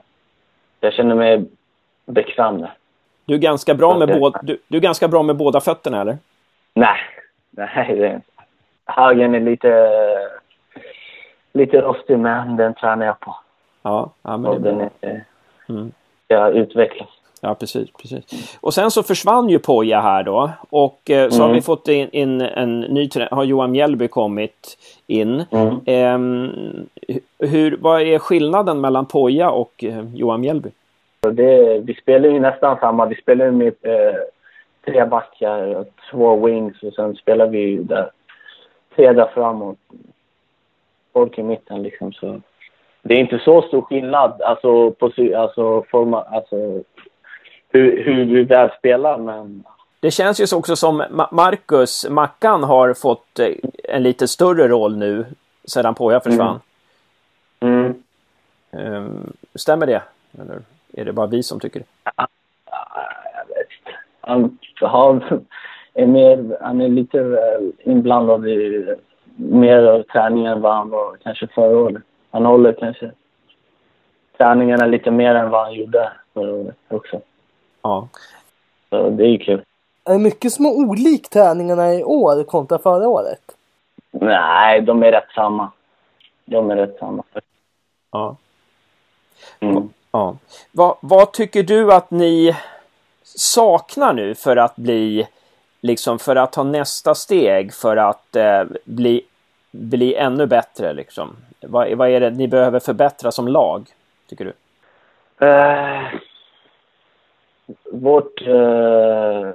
[0.79, 1.45] jag känner mig
[2.05, 2.73] bekväm där.
[3.25, 6.17] Du är ganska bra med, båda, du, du är ganska bra med båda fötterna eller?
[6.73, 6.97] Nej,
[7.49, 8.34] nej det är inte
[8.85, 9.91] högen är lite,
[11.53, 13.35] lite rostig, men den tränar jag på.
[13.81, 14.71] Ja, ja men det är bra.
[14.71, 15.23] Den är,
[15.69, 15.91] mm.
[16.27, 17.09] Jag utvecklas.
[17.41, 18.57] Ja, precis, precis.
[18.61, 20.51] Och sen så försvann ju Poja här då.
[20.69, 21.47] Och eh, så mm.
[21.47, 25.43] har vi fått in, in en ny har Johan Mjällby kommit in.
[25.51, 25.69] Mm.
[25.85, 26.49] Eh,
[27.49, 30.69] hur, vad är skillnaden mellan Poja och eh, Johan Mjällby?
[31.31, 33.05] Det, vi spelar ju nästan samma.
[33.05, 34.15] Vi spelar med eh,
[34.85, 38.09] tre backar och två wings och sen spelar vi där
[38.95, 39.77] tre där framåt.
[41.13, 42.41] Folk i mitten liksom så.
[43.01, 45.05] Det är inte så stor skillnad alltså på
[45.35, 46.83] alltså, forma, alltså
[47.69, 49.63] hur, hur vi väl spelar men
[50.05, 53.47] det känns ju också som Marcus, Mackan, har fått eh,
[53.83, 55.25] en lite större roll nu
[55.63, 56.59] sedan Poja försvann.
[57.59, 58.03] Mm.
[58.71, 59.33] Mm.
[59.55, 60.01] Stämmer det?
[60.41, 60.61] Eller
[60.93, 61.85] är det bara vi som tycker det?
[62.17, 62.27] Ja,
[63.33, 63.67] jag vet
[64.21, 65.39] Han har
[65.95, 67.37] är mer, han är lite
[67.83, 68.95] inblandad i
[69.35, 72.03] mer av träningen än vad han var kanske förra året.
[72.31, 73.11] Han håller kanske
[74.37, 77.21] träningarna lite mer än vad han gjorde förra året också.
[77.81, 78.07] Ja.
[78.89, 79.61] Så det är ju kul.
[80.03, 83.41] Är det mycket som är olikt träningarna i år kontra förra året?
[84.11, 85.71] Nej, de är rätt samma.
[86.45, 87.23] De är rätt samma.
[88.11, 88.35] Ja.
[89.59, 89.89] Mm.
[90.11, 90.37] ja.
[90.71, 92.55] Vad, vad tycker du att ni
[93.23, 95.27] saknar nu för att bli
[95.85, 99.21] liksom för att ta nästa steg för att eh, bli,
[99.71, 101.35] bli ännu bättre liksom?
[101.61, 103.87] Vad, vad är det ni behöver förbättra som lag,
[104.29, 104.53] tycker du?
[105.47, 106.03] Eh,
[107.91, 108.47] vårt...
[108.47, 109.49] Eh,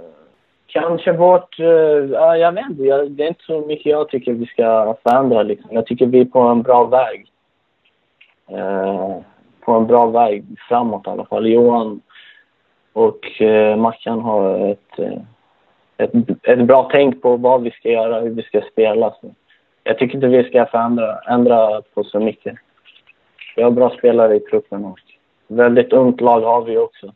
[0.67, 1.61] kanske vårt...
[1.61, 2.83] Uh, jag vet inte.
[2.83, 5.43] Jag, det är inte så mycket jag tycker vi ska förändra.
[5.43, 5.69] Liksom.
[5.73, 7.27] Jag tycker vi är på en bra väg.
[8.49, 9.17] Eh,
[9.61, 11.47] på en bra väg framåt i alla fall.
[11.47, 12.01] Johan
[12.93, 14.99] och eh, Mackan har ett
[16.01, 19.15] ett, ett bra tänk på vad vi ska göra, hur vi ska spela.
[19.21, 19.35] Så
[19.85, 22.55] jag tycker inte vi ska förändra, ändra på så mycket.
[23.57, 24.99] Vi har bra spelare i truppen och
[25.47, 27.13] väldigt ungt lag har vi också.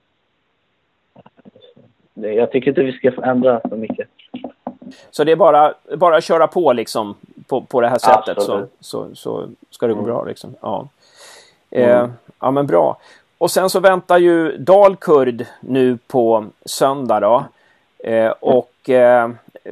[2.14, 4.09] Det, jag tycker inte vi ska ändra så mycket.
[5.11, 7.14] Så det är bara, bara att köra på liksom
[7.47, 10.11] på, på det här sättet så, så, så ska det gå mm.
[10.11, 10.55] bra liksom.
[10.61, 10.88] Ja.
[11.70, 12.12] Eh, mm.
[12.40, 12.97] ja men bra.
[13.38, 17.44] Och sen så väntar ju Dalkurd nu på söndag då.
[18.09, 19.31] Eh, och eh,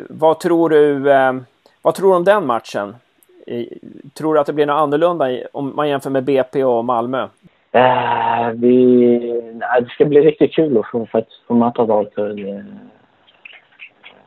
[0.08, 1.32] vad tror du eh,
[1.82, 2.96] vad tror du om den matchen?
[4.14, 7.28] Tror du att det blir något annorlunda om man jämför med BP och Malmö?
[7.72, 9.18] Äh, vi,
[9.54, 12.36] nej, det ska bli riktigt kul att få, faktiskt få möta Dalkurd.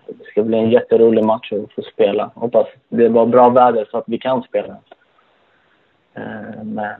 [0.07, 2.31] Det ska bli en jätterolig match att få spela.
[2.35, 4.75] Hoppas det var bra väder så att vi kan spela.
[6.13, 6.93] Eh, men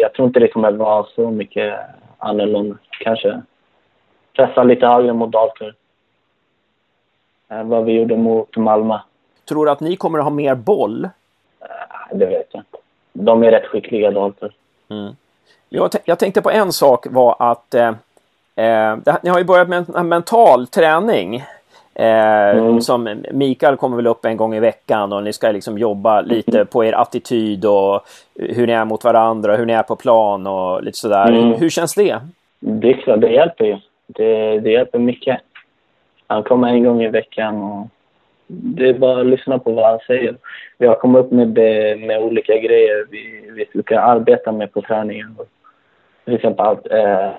[0.00, 1.74] jag tror inte det kommer vara så mycket
[2.18, 2.76] annorlunda.
[3.00, 3.42] Kanske
[4.36, 5.74] pressa lite högre mot Dalkurd
[7.48, 8.98] än vad vi gjorde mot Malmö.
[9.48, 11.08] Tror du att ni kommer att ha mer boll?
[12.12, 12.78] Det vet jag inte.
[13.12, 14.52] De är rätt skickliga Dalkurd.
[14.90, 15.12] Mm.
[15.68, 17.88] Jag, jag, tänkte på en sak var att eh,
[18.56, 21.44] eh, ni har ju börjat med en mental träning.
[21.94, 22.80] Eh, mm.
[22.80, 26.64] Som Mikael kommer väl upp en gång i veckan och ni ska liksom jobba lite
[26.64, 28.00] på er attityd och
[28.34, 31.28] hur ni är mot varandra, hur ni är på plan och lite sådär.
[31.28, 31.52] Mm.
[31.52, 32.18] Hur känns det?
[32.60, 33.76] Det är klart, det hjälper ju.
[34.06, 35.40] Det, det hjälper mycket.
[36.28, 37.86] Han kommer en gång i veckan och
[38.50, 40.36] det är bara att lyssna på vad han säger.
[40.78, 41.48] Vi har kommit upp med,
[41.98, 45.36] med olika grejer vi, vi ska arbeta med på träningen.
[46.24, 47.30] Till exempel att, eh,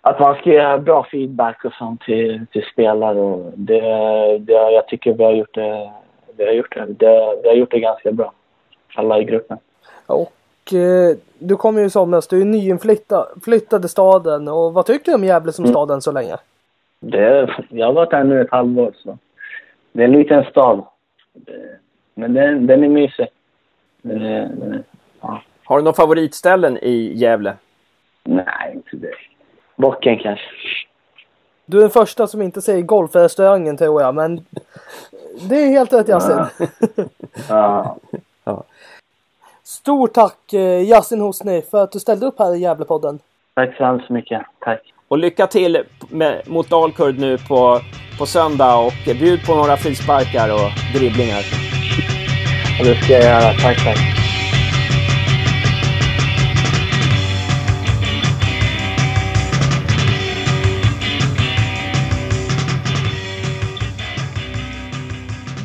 [0.00, 3.20] att man ska ge bra feedback och sånt till, till spelare.
[3.20, 3.80] Och det,
[4.38, 5.90] det, jag tycker vi har gjort det,
[6.36, 8.32] vi har gjort det, det, vi har gjort det ganska bra.
[8.94, 9.58] Alla i gruppen.
[10.06, 10.32] Och
[10.74, 14.48] eh, du kom ju i somras, du är nyinflyttad i staden.
[14.48, 15.72] Och vad tycker du om Gävle som mm.
[15.72, 16.36] stad än så länge?
[17.10, 19.18] Det, jag har varit här nu ett halvår så.
[19.92, 20.84] Det är en liten stad.
[22.14, 23.26] Men den, den är mysig.
[24.02, 24.82] Den är, den är,
[25.20, 25.42] ja.
[25.64, 27.56] Har du några favoritställen i Gävle?
[28.24, 29.14] Nej, inte det.
[29.76, 30.46] Bocken kanske.
[31.66, 34.44] Du är den första som inte säger golfrestaurangen tror jag, men
[35.48, 36.68] det är helt rätt Yasin.
[37.48, 37.96] Ja.
[38.44, 38.64] ja.
[39.62, 43.18] Stort tack eh, Yasin Hosni för att du ställde upp här i Gävlepodden.
[43.54, 44.42] Tack så hemskt mycket.
[44.58, 44.93] Tack.
[45.14, 47.80] Och lycka till med, mot Dalkurd nu på,
[48.18, 51.42] på söndag och bjud på några frisparkar och dribblingar.
[52.78, 53.52] Ja, det ska jag göra.
[53.52, 53.98] Tack, tack.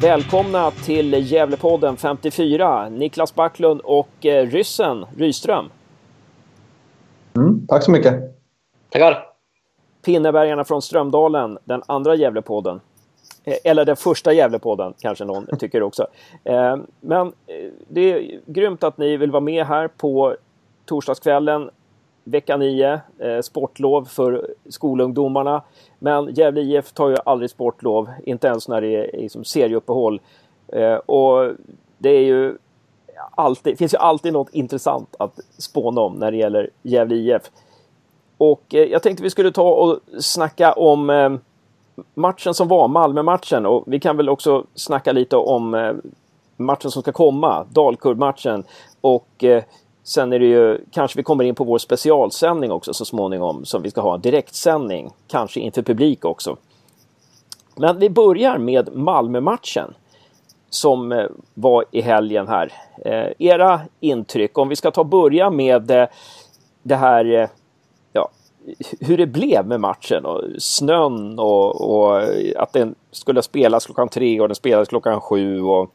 [0.01, 5.65] Välkomna till Gävlepodden 54, Niklas Backlund och eh, ryssen Ryström.
[7.35, 8.13] Mm, tack så mycket.
[8.89, 9.28] Tackar.
[10.09, 12.81] Pinnebergarna från Strömdalen, den andra Gävlepodden.
[13.43, 16.07] Eh, eller den första Gävlepodden kanske någon tycker också.
[16.43, 20.35] Eh, men eh, det är grymt att ni vill vara med här på
[20.85, 21.69] torsdagskvällen
[22.23, 23.01] vecka 9,
[23.41, 25.61] sportlov för skolungdomarna.
[25.99, 30.21] Men Gävle IF tar ju aldrig sportlov, inte ens när det är liksom serieuppehåll.
[31.05, 31.51] och
[31.97, 32.57] det är ju
[33.31, 37.51] alltid, finns ju alltid något intressant att spåna om när det gäller Gävle IF.
[38.39, 41.29] Och eh, jag tänkte vi skulle ta och snacka om eh,
[42.13, 43.65] matchen som var, Malmö-matchen.
[43.65, 45.93] Och vi kan väl också snacka lite om eh,
[46.57, 48.63] matchen som ska komma, Dalkurd-matchen.
[49.01, 49.63] Och eh,
[50.03, 53.81] sen är det ju, kanske vi kommer in på vår specialsändning också så småningom, som
[53.81, 56.57] vi ska ha en direktsändning, kanske inför publik också.
[57.75, 59.93] Men vi börjar med Malmö-matchen
[60.69, 62.73] som eh, var i helgen här.
[63.05, 66.07] Eh, era intryck, om vi ska ta börja med
[66.83, 67.49] det här
[68.99, 72.21] hur det blev med matchen och snön och, och,
[72.55, 75.61] att den skulle spelas klockan tre och den spelades klockan sju.
[75.61, 75.91] Och,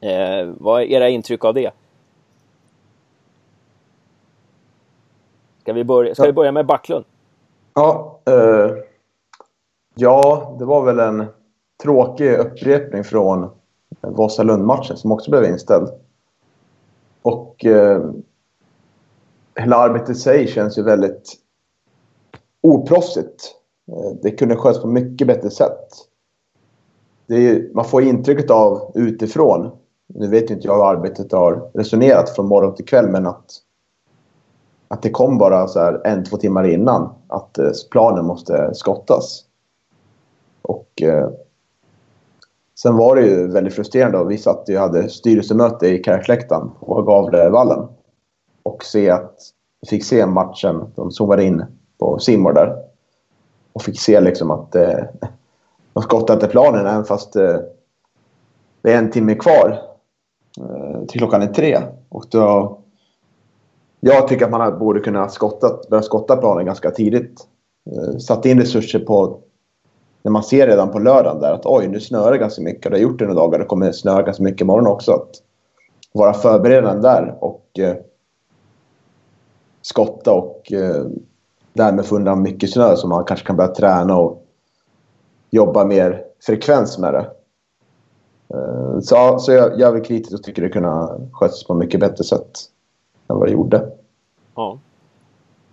[0.00, 1.70] eh, vad är era intryck av det?
[5.60, 7.04] Ska vi börja, ska vi börja med Backlund?
[7.74, 8.70] Ja, eh,
[9.94, 11.26] ja, det var väl en
[11.82, 13.50] tråkig upprepning från
[14.00, 15.88] Vasalund-matchen som också blev inställd.
[17.22, 18.10] Och eh,
[19.54, 21.45] hela arbetet i sig känns ju väldigt
[22.66, 23.54] oproffsigt.
[23.92, 25.88] Eh, det kunde skötas på mycket bättre sätt.
[27.28, 29.70] Är, man får intrycket av utifrån,
[30.06, 33.44] nu vet ju inte jag hur arbetet har resonerat från morgon till kväll, men att,
[34.88, 39.44] att det kom bara så här en, två timmar innan att eh, planen måste skottas.
[40.62, 41.30] Och eh,
[42.78, 44.18] sen var det ju väldigt frustrerande.
[44.18, 47.88] Och vi satt ju hade styrelsemöte i Kärrsläktan på Gavlevallen.
[48.62, 49.34] Och se att,
[49.90, 50.92] fick se matchen.
[50.94, 51.64] De zoomade in
[51.98, 52.76] på Simor där.
[53.72, 55.04] Och fick se liksom att eh,
[55.92, 57.56] de skottade inte planen även fast eh,
[58.82, 59.82] det är en timme kvar
[60.60, 61.82] eh, till klockan är tre.
[62.08, 62.78] Och då,
[64.00, 67.46] jag tycker att man borde kunna skottat, börja skotta planen ganska tidigt.
[67.90, 69.40] Eh, satt in resurser på
[70.22, 72.82] när man ser redan på lördagen där att oj, nu snöar det ganska mycket.
[72.82, 73.58] Det har gjort det några dagar.
[73.58, 75.12] och Det kommer snöa ganska mycket imorgon också.
[75.12, 75.30] Att
[76.12, 77.96] vara förberedande där och eh,
[79.82, 81.04] skotta och eh,
[81.76, 84.42] därmed få undan mycket snö så man kanske kan börja träna och
[85.50, 87.30] jobba mer frekvens med det.
[88.54, 91.78] Eh, så, så jag, jag är väl kritisk och tycker det kunde skötas på ett
[91.78, 92.50] mycket bättre sätt
[93.28, 93.88] än vad det gjorde.
[94.54, 94.78] Ja.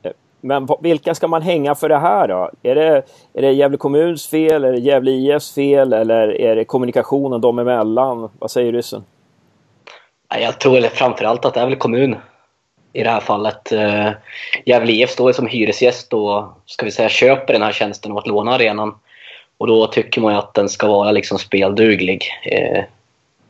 [0.02, 0.12] Eh,
[0.42, 2.50] men vilka ska man hänga för det här då?
[2.64, 6.66] Är det, är det Gävle kommuns fel, är det Gävle IFs fel eller är det
[6.66, 8.30] kommunikationen dem emellan?
[8.40, 9.04] Vad säger ryssen?
[10.42, 12.16] Jag tror framförallt att det är väl kommun
[12.94, 13.72] i det här fallet.
[13.72, 14.10] Eh,
[14.66, 18.28] Gävle IF står som hyresgäst och ska vi säga, köper den här tjänsten av att
[18.28, 18.96] låna arenan.
[19.58, 22.84] Och då tycker man ju att den ska vara liksom spelduglig eh,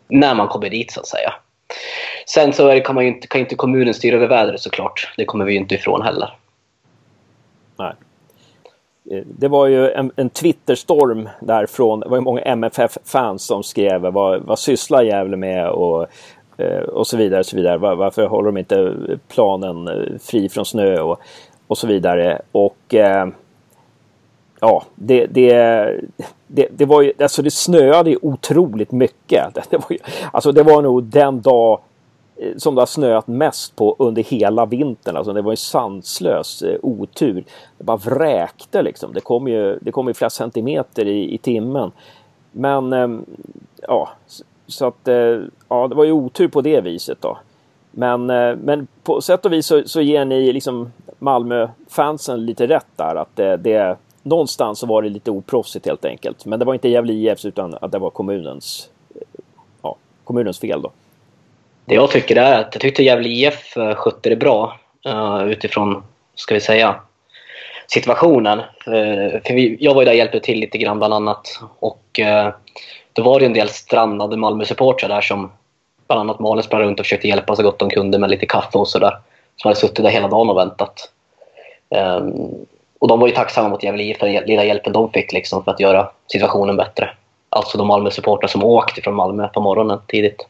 [0.08, 1.34] när man kommer dit så att säga.
[2.28, 5.14] Sen så det, kan, man ju inte, kan inte kommunen styra över vädret såklart.
[5.18, 6.38] Det kommer vi ju inte ifrån heller.
[7.78, 7.94] Nej.
[9.12, 12.00] Eh, det var ju en, en Twitterstorm därifrån.
[12.00, 16.08] Det var ju många MFF-fans som skrev vad, vad sysslar Gävle med och,
[16.58, 17.40] Eh, och så vidare.
[17.40, 17.78] Och så vidare.
[17.78, 18.96] Varför håller de inte
[19.28, 21.20] planen eh, fri från snö och,
[21.68, 22.42] och så vidare.
[22.52, 23.28] Och eh,
[24.60, 25.54] ja, det, det,
[26.48, 29.54] det, det, var ju, alltså det snöade ju otroligt mycket.
[29.70, 29.98] Det var ju,
[30.32, 31.80] alltså det var nog den dag
[32.36, 35.18] eh, som det har snöat mest på under hela vintern.
[35.18, 37.44] Alltså det var en sanslös otur.
[37.78, 39.14] Det bara vräkte liksom.
[39.14, 41.92] Det kom ju, det kom ju flera centimeter i, i timmen.
[42.52, 43.08] Men eh,
[43.82, 44.10] ja,
[44.68, 47.38] så att eh, ja, det var ju otur på det viset då.
[47.92, 52.88] Men, eh, men på sätt och vis så, så ger ni liksom Malmö-fansen lite rätt
[52.96, 53.16] där.
[53.16, 56.46] Att det, det, någonstans så var det lite oproffsigt helt enkelt.
[56.46, 58.90] Men det var inte Gävle IFs utan att det var kommunens,
[59.82, 60.92] ja, kommunens fel då.
[61.86, 66.04] Det jag tycker är att jag tyckte Gävle IF eh, skötte det bra uh, utifrån,
[66.36, 66.96] ska vi säga,
[67.88, 68.60] situationen.
[68.60, 71.60] Uh, för vi, jag var ju där och hjälpte till lite grann bland annat.
[71.80, 72.54] Och uh,
[73.14, 75.52] då var det en del strandade Malmö-supportrar där som
[76.08, 78.78] bland annat Malin sprang runt och försökte hjälpa så gott de kunde med lite kaffe
[78.78, 79.18] och sådär.
[79.56, 81.12] Som hade suttit där hela dagen och väntat.
[81.90, 82.66] Um,
[83.00, 85.64] och de var ju tacksamma mot Gävle IF för den lilla hjälpen de fick liksom,
[85.64, 87.10] för att göra situationen bättre.
[87.50, 90.48] Alltså de Malmö-supportrar som åkte från Malmö på morgonen tidigt.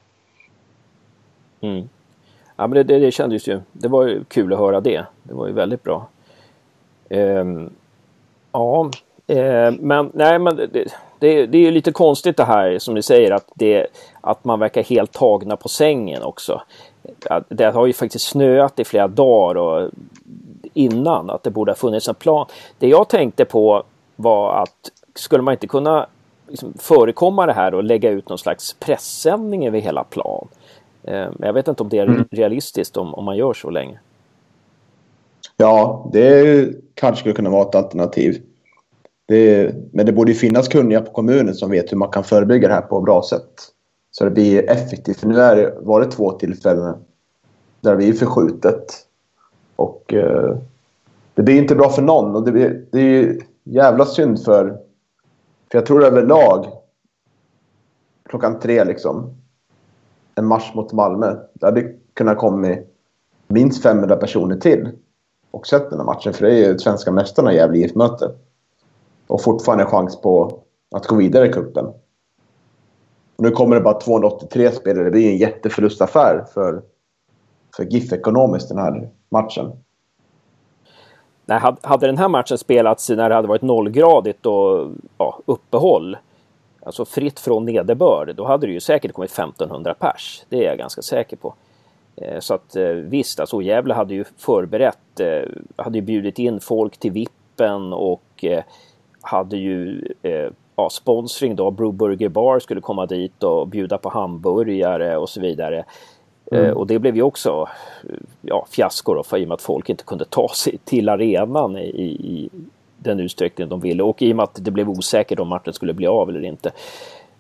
[1.62, 1.90] Mm.
[2.56, 3.62] Ja, men det, det, det kändes ju.
[3.72, 5.06] Det var ju kul att höra det.
[5.24, 6.08] Det var ju väldigt bra.
[7.10, 7.70] Um,
[8.52, 8.90] ja,
[9.28, 10.86] eh, men nej, men det,
[11.24, 13.88] det, det är ju lite konstigt det här som ni säger att, det,
[14.22, 16.62] att man verkar helt tagna på sängen också.
[17.50, 19.92] Det har ju faktiskt snöat i flera dagar och
[20.74, 22.46] innan att det borde ha funnits en plan.
[22.80, 23.84] Det jag tänkte på
[24.16, 26.08] var att skulle man inte kunna
[26.48, 30.48] liksom förekomma det här och lägga ut någon slags pressändning över hela plan?
[31.04, 32.28] Eh, men jag vet inte om det är mm.
[32.32, 34.00] realistiskt om, om man gör så länge.
[35.58, 38.42] Ja, det kanske skulle kunna vara ett alternativ.
[39.34, 42.68] Det, men det borde ju finnas kunniga på kommunen som vet hur man kan förebygga
[42.68, 43.52] det här på ett bra sätt.
[44.12, 45.20] Så det blir effektivt.
[45.20, 46.96] För nu är det, var det två tillfällen
[47.82, 48.86] där vi är förskjutet.
[49.76, 50.58] Och eh,
[51.34, 52.36] det blir inte bra för någon.
[52.36, 54.66] Och det, blir, det är ju jävla synd för...
[55.72, 56.66] För jag tror överlag
[58.30, 59.34] klockan tre liksom
[60.36, 61.36] en match mot Malmö.
[61.54, 62.76] Det hade kunnat komma
[63.48, 64.90] minst 500 personer till
[65.52, 66.34] och sett den här matchen.
[66.34, 68.32] För det är ju svenska mästarna i Gävle IF-möte.
[69.28, 70.60] Och fortfarande chans på
[70.96, 71.86] att gå vidare i cupen.
[73.38, 75.04] Nu kommer det bara 283 spelare.
[75.04, 76.82] Det blir en jätteförlustaffär för,
[77.76, 79.72] för GIF ekonomiskt den här matchen.
[81.46, 86.18] Nej, hade den här matchen spelats när det hade varit nollgradigt och ja, uppehåll
[86.86, 90.44] alltså fritt från nederbörd, då hade det ju säkert kommit 1500 pers.
[90.50, 91.54] Det är jag ganska säker på.
[92.16, 96.60] Eh, så att eh, visst, alltså Gävle hade ju förberett, eh, hade ju bjudit in
[96.60, 98.46] folk till Vippen och
[99.24, 100.02] hade ju
[100.76, 101.72] ja, sponsring då.
[101.72, 105.84] Brewburger Bar skulle komma dit och bjuda på hamburgare och så vidare.
[106.52, 106.78] Mm.
[106.78, 107.68] Och det blev ju också
[108.42, 111.78] ja, fiasko då, för i och med att folk inte kunde ta sig till arenan
[111.78, 112.50] i, i,
[112.98, 114.04] den utsträckning de ville.
[114.04, 116.72] Och i och med att det blev osäkert om matchen skulle bli av eller inte.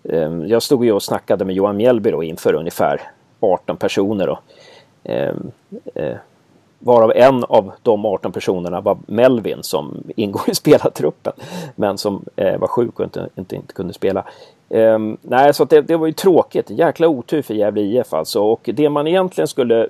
[0.04, 3.02] Ehm, jag stod ju och snackade med Johan Mjällby då inför ungefär
[3.40, 4.28] 18 personer.
[4.28, 4.40] Då.
[5.04, 5.52] Ehm,
[5.96, 6.16] eh,
[6.84, 11.34] varav en av de 18 personerna var Melvin som ingår i spelartruppen.
[11.76, 14.26] Men som eh, var sjuk och inte, inte, inte kunde spela.
[14.70, 16.70] Um, nej, så det, det, var ju tråkigt.
[16.70, 18.42] Jäkla otur för Gävle IF alltså.
[18.42, 19.88] Och det man egentligen skulle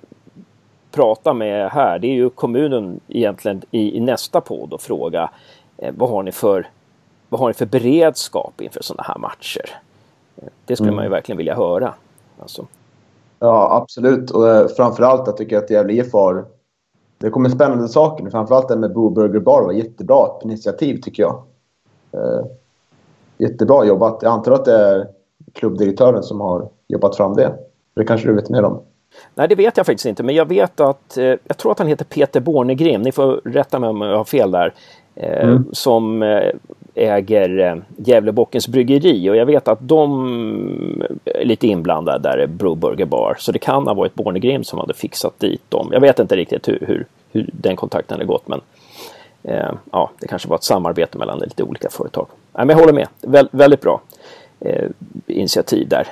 [0.92, 5.30] prata med här, det är ju kommunen egentligen i, i nästa podd och fråga
[5.78, 6.68] Eh, vad, har ni för,
[7.30, 9.70] vad har ni för beredskap inför sådana här matcher?
[10.66, 10.96] Det skulle mm.
[10.96, 11.94] man ju verkligen vilja höra.
[12.40, 12.68] Alltså.
[13.40, 14.32] Ja, absolut.
[14.32, 16.46] Och eh, framförallt jag tycker att Gävle IF har...
[17.24, 18.30] Det kommer spännande saker.
[18.30, 21.44] Framförallt det med Boo Burger Bar var jättebra initiativ tycker jag.
[22.12, 22.46] Eh,
[23.38, 24.20] jättebra jobbat.
[24.22, 25.08] Jag antar att det är
[25.54, 27.54] klubbdirektören som har jobbat fram det.
[27.96, 28.82] Det kanske du vet mer om?
[29.36, 31.88] Nej, det vet jag faktiskt inte, men jag vet att eh, jag tror att han
[31.88, 33.02] heter Peter Bornegrim.
[33.02, 34.74] Ni får rätta mig om jag har fel där.
[35.16, 35.66] Eh, mm.
[35.72, 36.50] som eh,
[36.96, 43.06] äger eh, Gävlebockens bryggeri och jag vet att de är lite inblandade där i Brewburger
[43.06, 43.36] Bar.
[43.40, 45.90] Så det kan ha varit Bornegrim som hade fixat dit dem.
[45.92, 48.62] Jag vet inte riktigt hur, hur, hur den kontakten hade gått men
[49.44, 52.28] eh, ja, det kanske var ett samarbete mellan lite olika företag.
[52.54, 54.02] Nej, men jag håller med, Vä väldigt bra
[54.60, 54.90] eh,
[55.28, 56.08] initiativ där.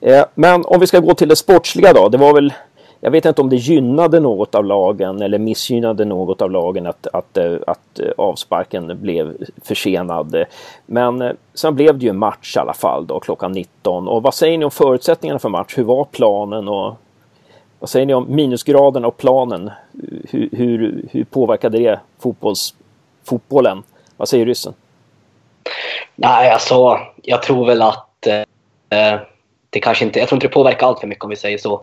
[0.00, 2.08] Eh, men om vi ska gå till det sportsliga då.
[2.08, 2.52] Det var väl
[3.00, 7.06] jag vet inte om det gynnade något av lagen eller missgynnade något av lagen att,
[7.12, 10.44] att, eh, att eh, avsparken blev försenad.
[10.86, 14.08] Men eh, sen blev det ju match i alla fall då klockan 19.
[14.08, 15.78] Och vad säger ni om förutsättningarna för match?
[15.78, 16.94] Hur var planen och
[17.78, 19.70] vad säger ni om minusgraderna och planen?
[20.30, 22.74] Hur, hur, hur påverkade det fotbolls,
[23.24, 23.82] fotbollen?
[24.16, 24.74] Vad säger ryssen?
[26.16, 29.20] Nej, alltså jag tror väl att eh,
[29.70, 31.82] det kanske inte, jag tror inte det påverkar allt för mycket om vi säger så.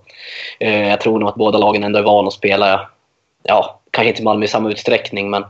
[0.59, 2.89] Eh, jag tror nog att båda lagen ändå är vana att spela,
[3.43, 5.45] ja, kanske inte Malmö i samma utsträckning, men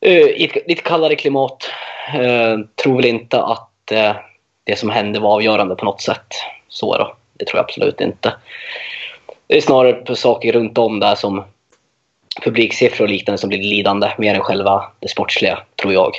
[0.00, 1.70] eh, i ett lite kallare klimat.
[2.14, 4.16] Eh, tror väl inte att eh,
[4.64, 6.26] det som hände var avgörande på något sätt.
[6.68, 7.16] Så då.
[7.38, 8.34] Det tror jag absolut inte.
[9.46, 11.44] Det är snarare på saker runt om där som
[12.42, 16.12] publiksiffror och liknande som blir lidande mer än själva det sportsliga, tror jag.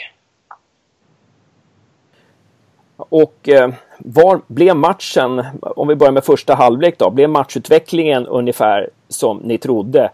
[2.98, 8.89] Och eh, var blev matchen, om vi börjar med första halvlek då, blev matchutvecklingen ungefär
[9.08, 10.12] som ni trodde?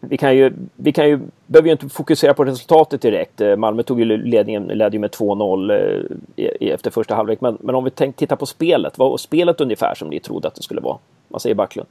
[0.00, 3.40] Vi kan ju, vi kan ju, behöver ju inte fokusera på resultatet direkt.
[3.40, 7.40] Eh, Malmö tog ju ledningen, ledde ju med 2-0 eh, efter första halvlek.
[7.40, 10.48] Men, men om vi tänk, tittar på spelet, vad var spelet ungefär som ni trodde
[10.48, 10.98] att det skulle vara?
[11.28, 11.88] Vad säger Backlund?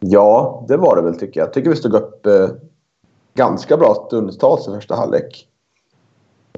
[0.00, 1.46] Ja, det var det väl tycker jag.
[1.46, 2.48] Jag tycker vi stod upp eh,
[3.34, 5.48] ganska bra stundtals i första halvlek.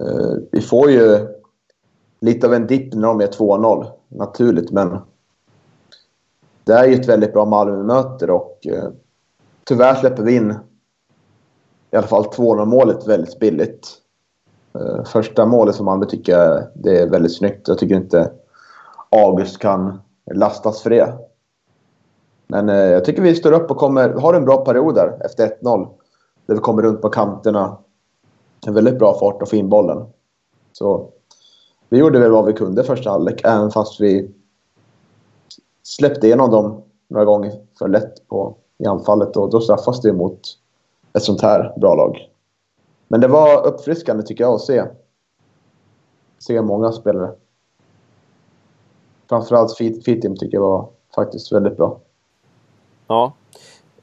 [0.00, 1.26] Eh, vi får ju
[2.20, 4.70] lite av en dipp när de är 2-0, naturligt.
[4.70, 4.98] Men
[6.64, 8.88] det är ju ett väldigt bra Malmö-möte och eh,
[9.64, 10.54] tyvärr släpper vi in
[11.90, 13.88] i alla fall 2-0 målet väldigt billigt.
[14.74, 17.68] Eh, första målet som Malmö tycker jag det är väldigt snyggt.
[17.68, 18.32] Jag tycker inte
[19.10, 20.00] August kan
[20.34, 21.14] lastas för det.
[22.46, 25.46] Men eh, jag tycker vi står upp och kommer, har en bra period där efter
[25.62, 25.88] 1-0.
[26.46, 27.78] Där vi kommer runt på kanterna.
[28.66, 30.06] En väldigt bra fart att få in bollen.
[30.72, 31.10] Så
[31.88, 34.30] vi gjorde väl vad vi kunde första halvlek, även fast vi
[35.82, 39.36] släppte igenom dem några gånger för lätt på, i anfallet.
[39.36, 40.40] Och då straffas det mot
[41.12, 42.28] ett sånt här bra lag.
[43.08, 44.84] Men det var uppfriskande tycker jag att se.
[46.38, 47.32] Se många spelare.
[49.28, 52.00] Framförallt Fitim tycker jag var faktiskt väldigt bra.
[53.06, 53.32] Ja,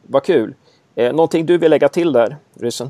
[0.01, 0.55] vad kul.
[0.95, 2.89] Eh, någonting du vill lägga till där, ryssen?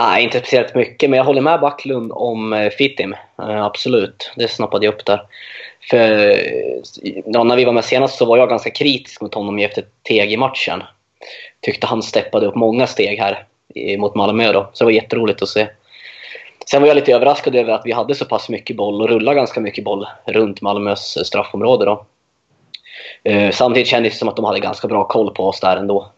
[0.00, 3.14] Nej, inte speciellt mycket, men jag håller med Backlund om eh, Fittim.
[3.38, 5.22] Eh, absolut, det snappade jag upp där.
[5.90, 9.58] För eh, ja, när vi var med senast så var jag ganska kritisk mot honom
[9.58, 10.82] efter TG-matchen.
[11.60, 13.44] Tyckte han steppade upp många steg här
[13.98, 15.68] mot Malmö då, så det var jätteroligt att se.
[16.70, 19.36] Sen var jag lite överraskad över att vi hade så pass mycket boll och rullade
[19.36, 22.06] ganska mycket boll runt Malmös straffområde då.
[23.52, 26.10] Samtidigt kändes det som att de hade ganska bra koll på oss där ändå.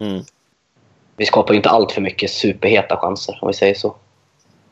[0.00, 0.22] Mm.
[1.20, 3.94] Vi skapar ju inte allt för mycket superheta chanser, om vi säger så.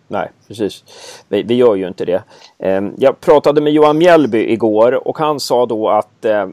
[0.06, 0.84] Nej, precis.
[1.28, 2.22] Vi, vi, gör ju inte det.
[2.58, 6.48] Ehm, jag pratade med Johan Mjällby igår och han sa då att eh,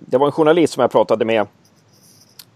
[0.00, 1.46] det var en journalist som jag pratade med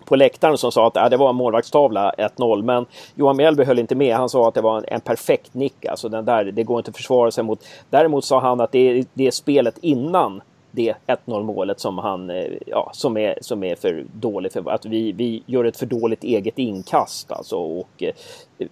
[0.05, 2.63] på läktaren som sa att äh, det var en målvaktstavla 1-0.
[2.63, 4.17] Men Johan Mjällby höll inte med.
[4.17, 5.85] Han sa att det var en, en, perfekt nick.
[5.85, 7.65] Alltså den där, det går inte att försvara sig mot.
[7.91, 10.43] Däremot sa han att det är, det är spelet innan
[10.73, 14.53] det 1-0 målet som han, eh, ja, som är, som är för dåligt.
[14.53, 18.15] För, att vi, vi gör ett för dåligt eget inkast alltså och eh,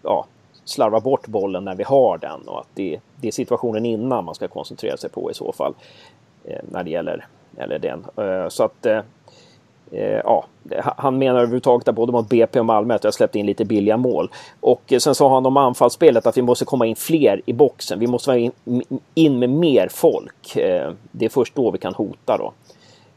[0.02, 0.26] ja,
[0.64, 4.34] slarvar bort bollen när vi har den och att det, det är situationen innan man
[4.34, 5.74] ska koncentrera sig på i så fall.
[6.44, 7.26] Eh, när det gäller,
[7.56, 8.04] gäller den.
[8.50, 8.86] Så att
[9.92, 10.46] Eh, ja,
[10.96, 13.96] han menar överhuvudtaget att både mot BP och Malmö att jag släppte in lite billiga
[13.96, 14.30] mål.
[14.60, 17.98] Och eh, sen sa han om anfallsspelet att vi måste komma in fler i boxen.
[17.98, 18.50] Vi måste vara
[19.14, 20.56] in, med mer folk.
[20.56, 22.52] Eh, det är först då vi kan hota då.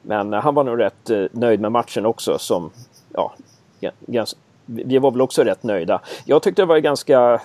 [0.02, 2.70] Men han var nog rätt nöjd med matchen också som,
[3.14, 3.34] ja,
[4.66, 6.02] vi var väl också rätt nöjda.
[6.26, 7.42] Jag tyckte det var ganska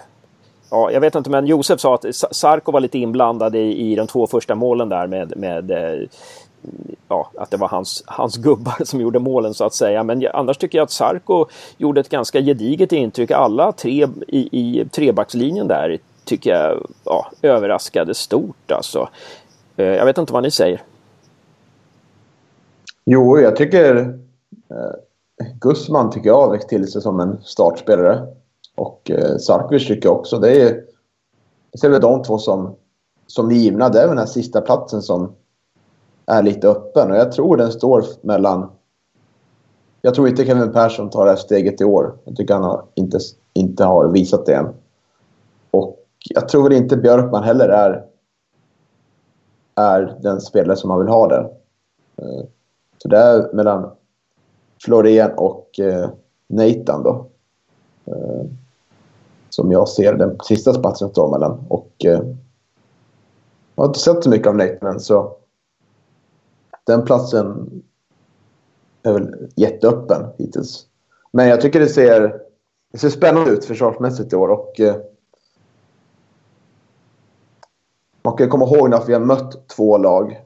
[0.70, 4.07] Ja, jag vet inte, men Josef sa att Sarko var lite inblandad i, i de
[4.07, 5.70] två första målen där med, med
[7.09, 10.02] ja, att det var hans, hans gubbar som gjorde målen så att säga.
[10.02, 11.46] Men annars tycker jag att Sarko
[11.76, 13.30] gjorde ett ganska gediget intryck.
[13.30, 19.09] Alla tre i, i trebackslinjen där tycker jag ja, överraskade stort alltså.
[19.76, 20.82] Eh, jag vet inte vad ni säger.
[23.04, 23.96] Jo, jag tycker
[24.70, 28.26] eh, Gusman tycker jag har växt till sig som en startspelare.
[28.76, 30.38] Och eh, Sarkovic tycker jag också.
[30.38, 30.84] Det är,
[31.70, 32.76] jag ser väl de två som,
[33.26, 33.88] som givna.
[33.88, 35.34] Det är väl den här sista platsen som
[36.29, 37.11] är lite öppen.
[37.11, 38.70] Och jag tror den står mellan...
[40.03, 42.16] Jag tror inte Kevin Persson tar det här steget i år.
[42.24, 43.18] Jag tycker han har inte,
[43.53, 44.68] inte har visat det än.
[45.70, 45.99] Och
[46.31, 48.05] jag tror väl inte Björkman heller är,
[49.74, 51.51] är den spelare som man vill ha där.
[52.16, 52.45] Eh,
[52.99, 53.91] så det är mellan
[54.85, 56.11] Florén och eh,
[56.47, 57.26] Nathan då.
[58.05, 58.45] Eh,
[59.51, 61.61] som jag ser den sista spatsen står mellan.
[61.68, 62.37] Och, jag
[63.76, 65.38] har inte sett så mycket av Nathan än, så
[66.89, 67.70] den platsen
[69.03, 70.86] är väl jätteöppen hittills.
[71.32, 72.41] Men jag tycker det ser,
[72.93, 74.49] det ser spännande ut försvarsmässigt i år.
[74.49, 74.97] Och, eh,
[78.22, 80.45] man kan komma ihåg att vi har mött två lag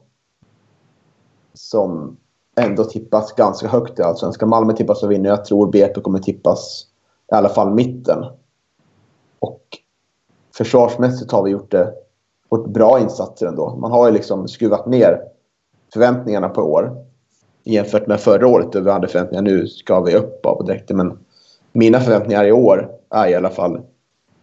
[1.55, 2.16] som
[2.57, 4.49] ändå tippas ganska högt i Allsvenskan.
[4.49, 5.28] Malmö tippas att vinna.
[5.28, 6.86] Jag tror BP kommer tippas
[7.32, 8.24] i alla fall mitten.
[9.38, 9.62] Och
[10.57, 11.95] försvarsmässigt har vi gjort det
[12.51, 13.76] gjort bra insatser ändå.
[13.76, 15.32] Man har ju liksom skruvat ner
[15.93, 17.05] förväntningarna på år
[17.64, 19.43] jämfört med förra året då vi hade förväntningar.
[19.43, 20.90] Nu ska vi upp av direkt.
[20.90, 21.18] Men
[21.72, 23.80] mina förväntningar i år är i alla fall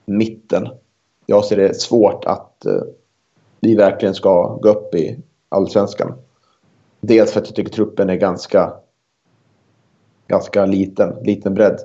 [0.06, 0.68] mitten.
[1.26, 2.82] Jag ser det svårt att eh,
[3.60, 5.20] vi verkligen ska gå upp i
[5.50, 6.14] allsvenskan.
[7.02, 8.74] Dels för att jag tycker truppen är ganska,
[10.28, 11.80] ganska liten, liten bredd.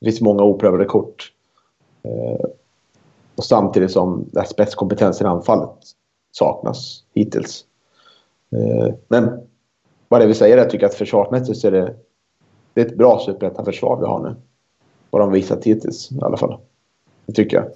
[0.00, 1.32] Det finns många oprövade kort.
[2.02, 2.46] Eh,
[3.36, 5.76] och samtidigt som spetskompetensen i anfallet
[6.32, 7.64] saknas hittills.
[8.52, 9.40] Eh, men
[10.08, 11.94] vad det vill säga är att jag tycker att försvarsmässigt så är det,
[12.74, 14.34] det är ett bra superettan-försvar vi har nu.
[15.10, 16.58] Vad de visat hittills i alla fall.
[17.26, 17.66] Det tycker jag.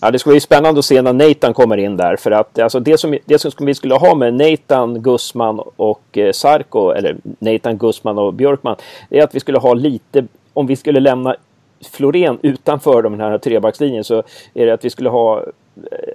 [0.00, 2.16] Ja, det ska bli spännande att se när Nathan kommer in där.
[2.16, 6.32] För att alltså, det, som, det som vi skulle ha med Nathan, Gusman och eh,
[6.32, 8.76] Sarko, eller Nathan, Gusman och Björkman,
[9.08, 11.36] det är att vi skulle ha lite, om vi skulle lämna
[11.80, 14.22] Florén utanför den här trebackslinjen så
[14.54, 15.44] är det att vi skulle ha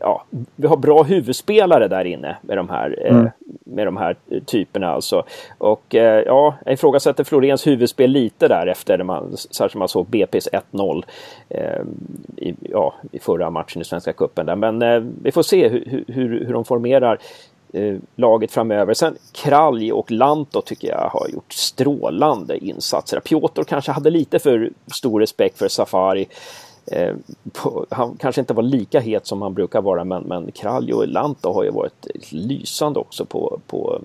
[0.02, 0.24] ja,
[0.56, 3.26] vi har bra huvudspelare där inne med de här, eh, mm.
[3.26, 3.32] eh,
[3.64, 5.24] med de här typerna alltså.
[5.58, 10.48] Och eh, ja, jag ifrågasätter Florens huvudspel lite där efter man, särskilt man såg BP's
[10.72, 11.04] 1-0
[11.50, 11.82] eh,
[12.38, 14.56] i, ja, i förra matchen i Svenska Cupen där.
[14.56, 17.20] Men eh, vi får se hur, hur, hur de formerar
[17.74, 18.94] eh, laget framöver.
[18.94, 23.20] Sen Kralj och Lanto tycker jag har gjort strålande insatser.
[23.20, 26.28] Piotr kanske hade lite för stor respekt för Safari.
[26.86, 27.16] Eh,
[27.52, 31.08] på, han kanske inte var lika het som han brukar vara men, men Kralj och
[31.08, 34.02] Lanta har ju varit lysande också på, på,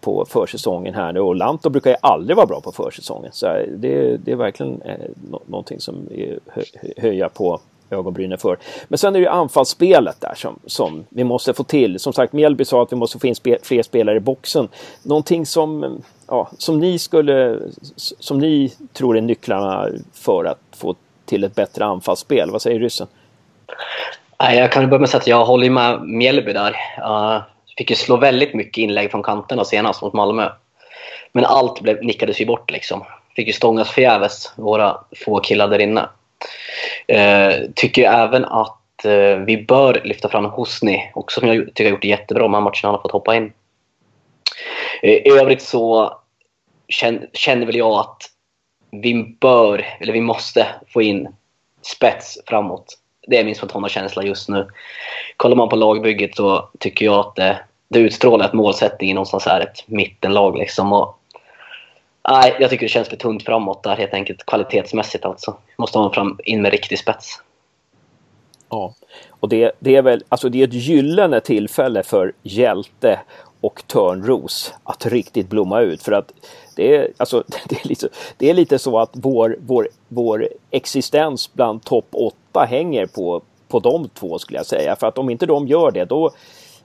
[0.00, 3.32] på försäsongen här nu och Lanto brukar ju aldrig vara bra på försäsongen.
[3.32, 5.10] Så det, det är verkligen eh,
[5.46, 6.62] någonting som är hö,
[6.96, 7.60] höja på
[7.90, 8.58] ögonbrynen för.
[8.88, 12.00] Men sen är det ju anfallsspelet där som, som vi måste få till.
[12.00, 14.68] Som sagt, Mjällby sa att vi måste få in spe, fler spelare i boxen.
[15.02, 17.58] Någonting som, ja, som ni skulle,
[17.96, 20.94] som ni tror är nycklarna för att få
[21.26, 22.50] till ett bättre anfallsspel.
[22.50, 23.06] Vad säger ryssen?
[24.38, 26.76] Jag kan börja med att säga att jag håller med Mjällby där.
[26.98, 27.42] Uh,
[27.78, 30.50] fick ju slå väldigt mycket inlägg från kanterna senast mot Malmö.
[31.32, 33.04] Men allt blev, nickades ju bort liksom.
[33.36, 36.08] Fick ju stångas förgäves, våra få killar där inne.
[37.12, 41.90] Uh, tycker även att uh, vi bör lyfta fram Hosni, också som jag tycker har
[41.90, 43.52] gjort det jättebra de här matcherna han har fått hoppa in.
[45.02, 46.14] I övrigt så
[46.88, 48.30] känner, känner väl jag att
[49.02, 51.28] vi bör, eller vi måste få in
[51.82, 52.98] spets framåt.
[53.26, 54.68] Det är min spontana känsla just nu.
[55.36, 59.60] Kollar man på lagbygget så tycker jag att det, det utstrålar att målsättningen någonstans är
[59.60, 60.58] ett mittenlag.
[60.58, 60.92] Liksom.
[60.92, 61.18] Och,
[62.28, 65.56] nej, jag tycker det känns för tunt framåt där helt enkelt kvalitetsmässigt alltså.
[65.76, 67.40] Måste ha fram in med riktig spets.
[68.70, 68.94] Ja,
[69.28, 73.20] och det, det är väl alltså det är ett gyllene tillfälle för Hjälte
[73.64, 76.02] och Törnros att riktigt blomma ut.
[76.02, 76.32] För att
[76.76, 81.54] det är, alltså, det är, lite, det är lite så att vår, vår, vår existens
[81.54, 84.96] bland topp 8 hänger på, på de två skulle jag säga.
[84.96, 86.30] För att om inte de gör det då,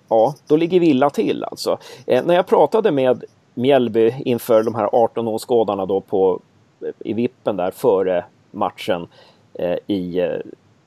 [0.10, 1.78] ja, då ligger vi illa till alltså.
[2.08, 3.24] Eh, när jag pratade med
[3.54, 6.40] Mjällby inför de här 18-åskådarna då på,
[7.00, 9.08] i vippen där före matchen
[9.54, 10.30] eh, i eh,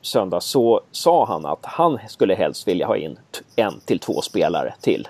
[0.03, 3.19] söndag så sa han att han skulle helst vilja ha in
[3.57, 5.09] en till två spelare till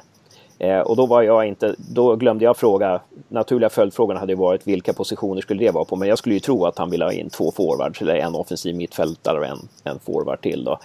[0.63, 4.93] Eh, och då var jag inte, då glömde jag fråga, naturliga följdfrågan hade varit vilka
[4.93, 5.97] positioner skulle det vara på?
[5.97, 8.77] Men jag skulle ju tro att han vill ha in två forwards eller en offensiv
[8.77, 10.79] mittfältare och en, en forward till då.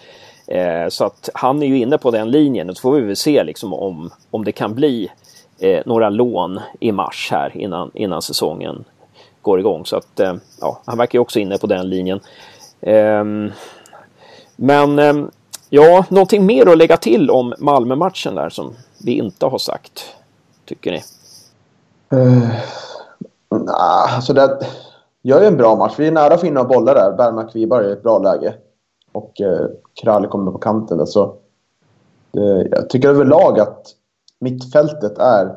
[0.54, 3.16] Eh, så att han är ju inne på den linjen och så får vi väl
[3.16, 5.12] se liksom om, om det kan bli
[5.60, 8.84] eh, några lån i mars här innan, innan säsongen
[9.42, 9.86] går igång.
[9.86, 12.20] Så att eh, ja, han verkar ju också inne på den linjen.
[12.82, 13.52] Ehm,
[14.56, 15.32] men ehm,
[15.70, 20.04] ja, någonting mer att lägga till om Malmö-matchen där som vi inte har sagt?
[20.66, 21.02] Tycker ni?
[22.14, 22.50] Uh,
[23.50, 24.60] nah, alltså det
[25.22, 25.96] gör ju en bra match.
[25.98, 27.18] Vi är nära att få in några bollar där.
[27.18, 28.56] Bergmark Wiberg är i ett bra läge.
[29.12, 29.68] Och uh,
[30.02, 30.98] Kralj kommer på kanten.
[30.98, 31.36] Där, så,
[32.38, 33.88] uh, jag tycker överlag att
[34.40, 35.56] mittfältet är,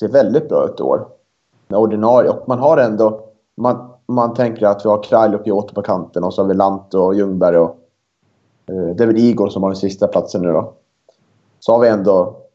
[0.00, 1.08] ser väldigt bra ut i år.
[1.68, 2.30] Med ordinarie.
[2.30, 3.22] Och man har ändå...
[3.56, 6.54] Man, man tänker att vi har Kralj och Piotr på kanten och så har vi
[6.54, 7.78] Lantto och Ljungberg och
[8.70, 10.72] uh, det är väl Igor som har den sista platsen nu då.
[11.60, 12.45] Så har vi ändå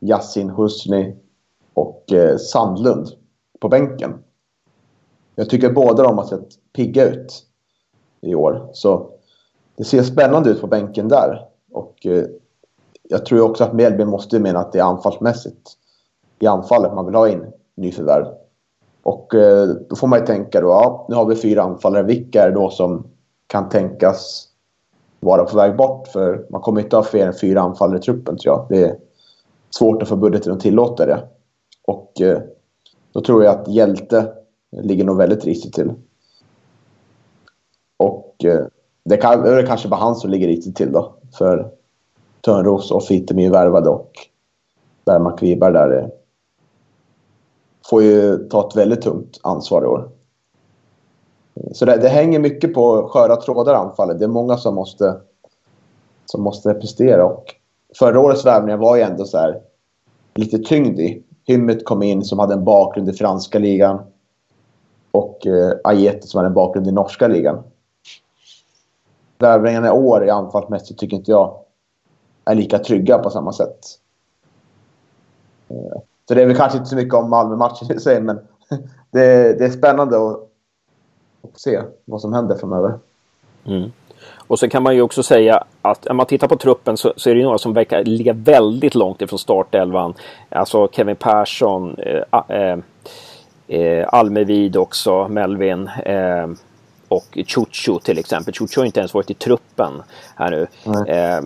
[0.00, 1.16] Yassin Husni
[1.74, 3.08] och eh, Sandlund
[3.60, 4.14] på bänken.
[5.34, 7.42] Jag tycker båda de har sett pigga ut
[8.20, 8.70] i år.
[8.72, 9.10] Så
[9.76, 11.48] det ser spännande ut på bänken där.
[11.72, 12.24] Och eh,
[13.02, 15.72] jag tror också att Mjällby måste mena att det är anfallsmässigt
[16.38, 18.26] i anfallet man vill ha in nyförvärv.
[19.02, 22.02] Och eh, då får man ju tänka då, ja, nu har vi fyra anfallare.
[22.02, 23.06] Vilka är det då som
[23.46, 24.48] kan tänkas
[25.20, 26.08] vara på väg bort?
[26.08, 28.66] För man kommer inte ha fler än fyra anfallare i truppen tror jag.
[28.68, 28.96] Det är
[29.78, 31.28] svårt att få budgeten att tillåta det.
[31.86, 32.38] Och eh,
[33.12, 34.32] då tror jag att Hjälte
[34.70, 35.92] ligger nog väldigt risigt till.
[37.96, 38.66] Och eh,
[39.04, 41.14] det, kan, det är kanske bara han som ligger riktigt till då.
[41.38, 41.70] För
[42.40, 44.10] Törnros och Fittem är värvade och
[45.04, 46.08] Bergmark Kviberg där eh,
[47.90, 50.08] får ju ta ett väldigt tungt ansvar i år.
[51.72, 54.18] Så det, det hänger mycket på sköra trådar anfallet.
[54.18, 55.20] Det är många som måste,
[56.26, 57.24] som måste prestera.
[57.24, 57.54] Och
[57.98, 59.60] förra årets värvningar var ju ändå så här,
[60.38, 61.22] lite tyngd i.
[61.44, 64.00] Hymmet kom in som hade en bakgrund i franska ligan.
[65.10, 67.62] Och eh, Ajete som hade en bakgrund i norska ligan.
[69.38, 71.58] Värvningarna i år i anfallsmässigt tycker inte jag
[72.44, 73.78] är lika trygga på samma sätt.
[75.68, 78.36] Eh, så det är väl kanske inte så mycket om Malmö-matchen i sig, men
[79.10, 80.36] det, det är spännande att,
[81.42, 82.98] att, se vad som händer framöver.
[83.64, 83.90] Mm.
[84.46, 87.30] Och så kan man ju också säga att om man tittar på truppen så, så
[87.30, 90.14] är det några som verkar ligga väldigt långt ifrån startelvan.
[90.48, 92.78] Alltså Kevin Persson, eh, eh,
[93.68, 95.90] eh, Almevid också, Melvin.
[96.04, 96.46] Eh,
[97.08, 98.54] och Chucho till exempel.
[98.54, 100.02] Chucho har inte ens varit i truppen
[100.36, 100.66] här nu.
[101.08, 101.44] Eh,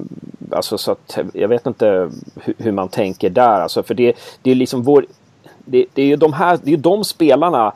[0.51, 3.61] alltså så att jag vet inte hur, hur man tänker där.
[3.61, 5.07] Alltså för det, det är liksom vår...
[5.64, 7.72] Det, det är ju de här, det är de spelarna,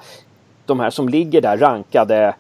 [0.67, 2.35] de här som ligger där rankade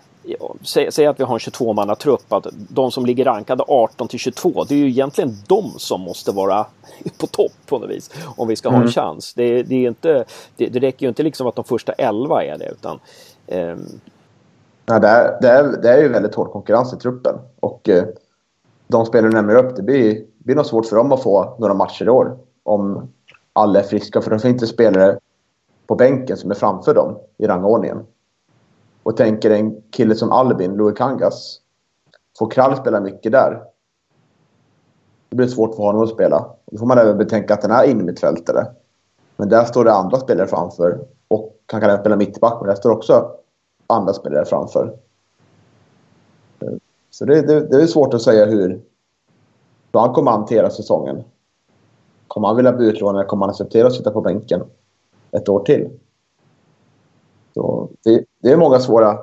[0.62, 4.64] Säg, säg, att vi har en 22-mannatrupp, att de som ligger rankade 18 till 22,
[4.64, 6.66] det är ju egentligen de som måste vara
[7.18, 8.10] på topp på något vis.
[8.36, 8.92] Om vi ska ha en mm.
[8.92, 9.34] chans.
[9.34, 10.24] Det, det, är inte,
[10.56, 12.98] det, det räcker ju inte liksom att de första 11 är det, utan
[13.46, 13.76] eh,
[14.86, 17.34] Ja, det, är, det, är, det är ju väldigt hård konkurrens i truppen.
[17.60, 18.04] Och eh,
[18.86, 21.74] de spelare du nämner upp, det blir, blir nog svårt för dem att få några
[21.74, 22.38] matcher i år.
[22.62, 23.12] Om
[23.52, 24.20] alla är friska.
[24.20, 25.18] För det finns inte spelare
[25.86, 28.06] på bänken som är framför dem i rangordningen.
[29.04, 31.60] Och tänker en kille som Albin, Louis Kangas.
[32.38, 33.62] Får Krall spela mycket där.
[35.28, 36.50] Det blir svårt för honom att spela.
[36.66, 38.66] Då får man även betänka att den är innermittfältare.
[39.36, 41.06] Men där står det andra spelare framför.
[41.28, 43.30] Och han kan även spela mittback, men där står också
[43.86, 44.96] andra spelare framför.
[47.10, 48.68] Så det, det, det är svårt att säga hur,
[49.92, 51.24] hur han kommer att hantera säsongen.
[52.28, 54.62] Kommer han vilja bli utlånad kommer han acceptera att sitta på bänken
[55.30, 55.90] ett år till?
[57.54, 59.18] Så det, det är många svåra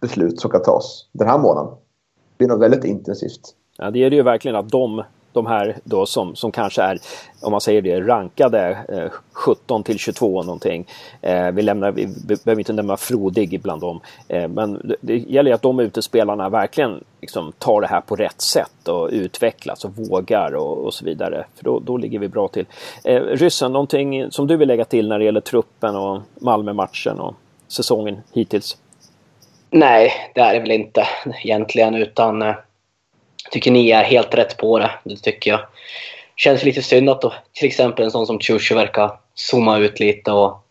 [0.00, 1.74] beslut som kan tas den här månaden.
[2.36, 3.40] Det är nog väldigt intensivt.
[3.78, 5.02] Ja, det är det ju verkligen att de
[5.36, 6.98] de här då som, som kanske är,
[7.40, 10.86] om man säger det, rankade eh, 17 till 22 någonting.
[11.22, 12.08] Eh, vi, lämnar, vi
[12.44, 14.00] behöver inte nämna Frodig bland dem.
[14.28, 18.40] Eh, men det, det gäller att de utespelarna verkligen liksom, tar det här på rätt
[18.40, 21.46] sätt och utvecklas och vågar och, och så vidare.
[21.54, 22.66] För då, då ligger vi bra till.
[23.04, 27.34] Eh, Ryssen, någonting som du vill lägga till när det gäller truppen och Malmö-matchen och
[27.68, 28.76] säsongen hittills?
[29.70, 31.06] Nej, det är det väl inte
[31.44, 32.54] egentligen utan eh,
[33.50, 34.90] tycker ni är helt rätt på det.
[35.04, 35.60] Det tycker jag.
[36.36, 40.32] Känns lite synd att då, till exempel en sån som Chushu verkar zooma ut lite
[40.32, 40.64] och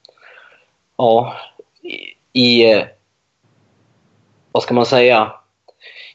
[0.97, 1.35] ja,
[2.33, 2.85] i, i
[4.51, 5.31] vad ska man säga?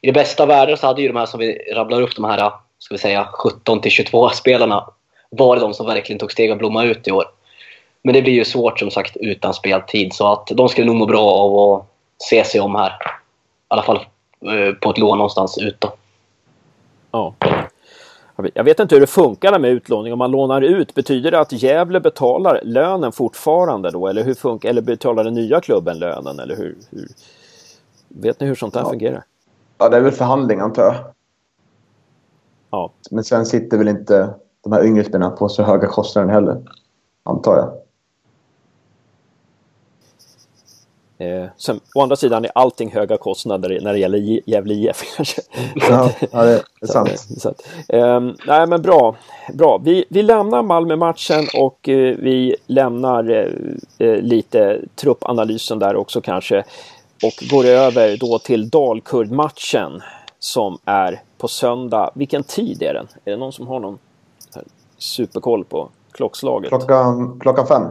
[0.01, 2.51] I det bästa världen så hade ju de här som vi rabblar upp, de här
[2.79, 4.89] ska vi säga 17 till 22 spelarna
[5.29, 7.25] varit de som verkligen tog steg och blomma ut i år.
[8.03, 11.05] Men det blir ju svårt som sagt utan speltid så att de skulle nog må
[11.05, 11.87] bra av att
[12.17, 12.89] se sig om här.
[12.89, 12.93] I
[13.67, 14.05] alla fall
[14.45, 15.93] eh, på ett lån någonstans ut då.
[17.11, 17.35] Ja.
[18.53, 20.13] Jag vet inte hur det funkar med utlåning.
[20.13, 24.07] Om man lånar ut, betyder det att Gävle betalar lönen fortfarande då?
[24.07, 26.39] Eller, hur funkar, eller betalar den nya klubben lönen?
[26.39, 27.07] Eller hur, hur?
[28.07, 28.89] Vet ni hur sånt här ja.
[28.89, 29.23] fungerar?
[29.77, 30.95] Ja, det är väl förhandling antar jag.
[32.69, 32.91] Ja.
[33.11, 34.33] Men sen sitter väl inte
[34.63, 36.61] de här yngre spelarna på så höga kostnader heller.
[37.23, 37.80] Antar jag.
[41.21, 45.03] Eh, sen, å andra sidan är allting höga kostnader när det gäller Gävle IF.
[45.75, 47.19] Ja, ja det är sant.
[47.19, 49.15] Så, så att, eh, nej men bra.
[49.53, 49.77] bra.
[49.83, 56.63] Vi, vi lämnar Malmö-matchen och eh, vi lämnar eh, eh, lite truppanalysen där också kanske.
[57.23, 60.01] Och går över då till Dalkurd-matchen
[60.39, 62.11] som är på söndag.
[62.13, 63.07] Vilken tid är den?
[63.25, 63.99] Är det någon som har någon
[64.97, 66.69] superkoll på klockslaget?
[66.69, 67.83] Klockan, klockan fem.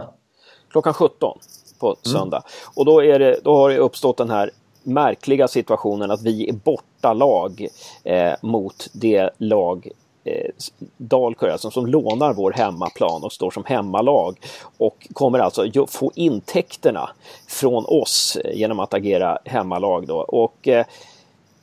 [0.70, 1.39] Klockan 17
[1.81, 1.99] på mm.
[2.03, 2.37] söndag.
[2.37, 2.72] Mm.
[2.74, 4.51] Och då, är det, då har det uppstått den här
[4.83, 7.66] märkliga situationen att vi är bortalag
[8.05, 9.89] eh, mot det lag
[10.24, 10.51] eh,
[10.97, 14.37] Dalkurd alltså, som lånar vår hemmaplan och står som hemmalag
[14.78, 17.11] och kommer alltså få intäkterna
[17.49, 20.16] från oss genom att agera hemmalag då.
[20.18, 20.87] Och eh,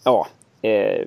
[0.03, 0.27] ja,
[0.61, 1.05] eh,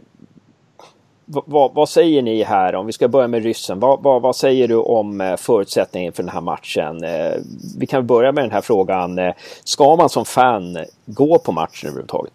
[1.30, 2.74] vad, vad, säger ni här?
[2.74, 3.80] Om vi ska börja med ryssen.
[3.80, 7.04] Vad, vad, vad säger du om eh, förutsättningen för den här matchen?
[7.04, 7.32] Eh,
[7.78, 9.18] vi kan börja med den här frågan.
[9.18, 12.32] Eh, ska man som fan gå på matchen överhuvudtaget?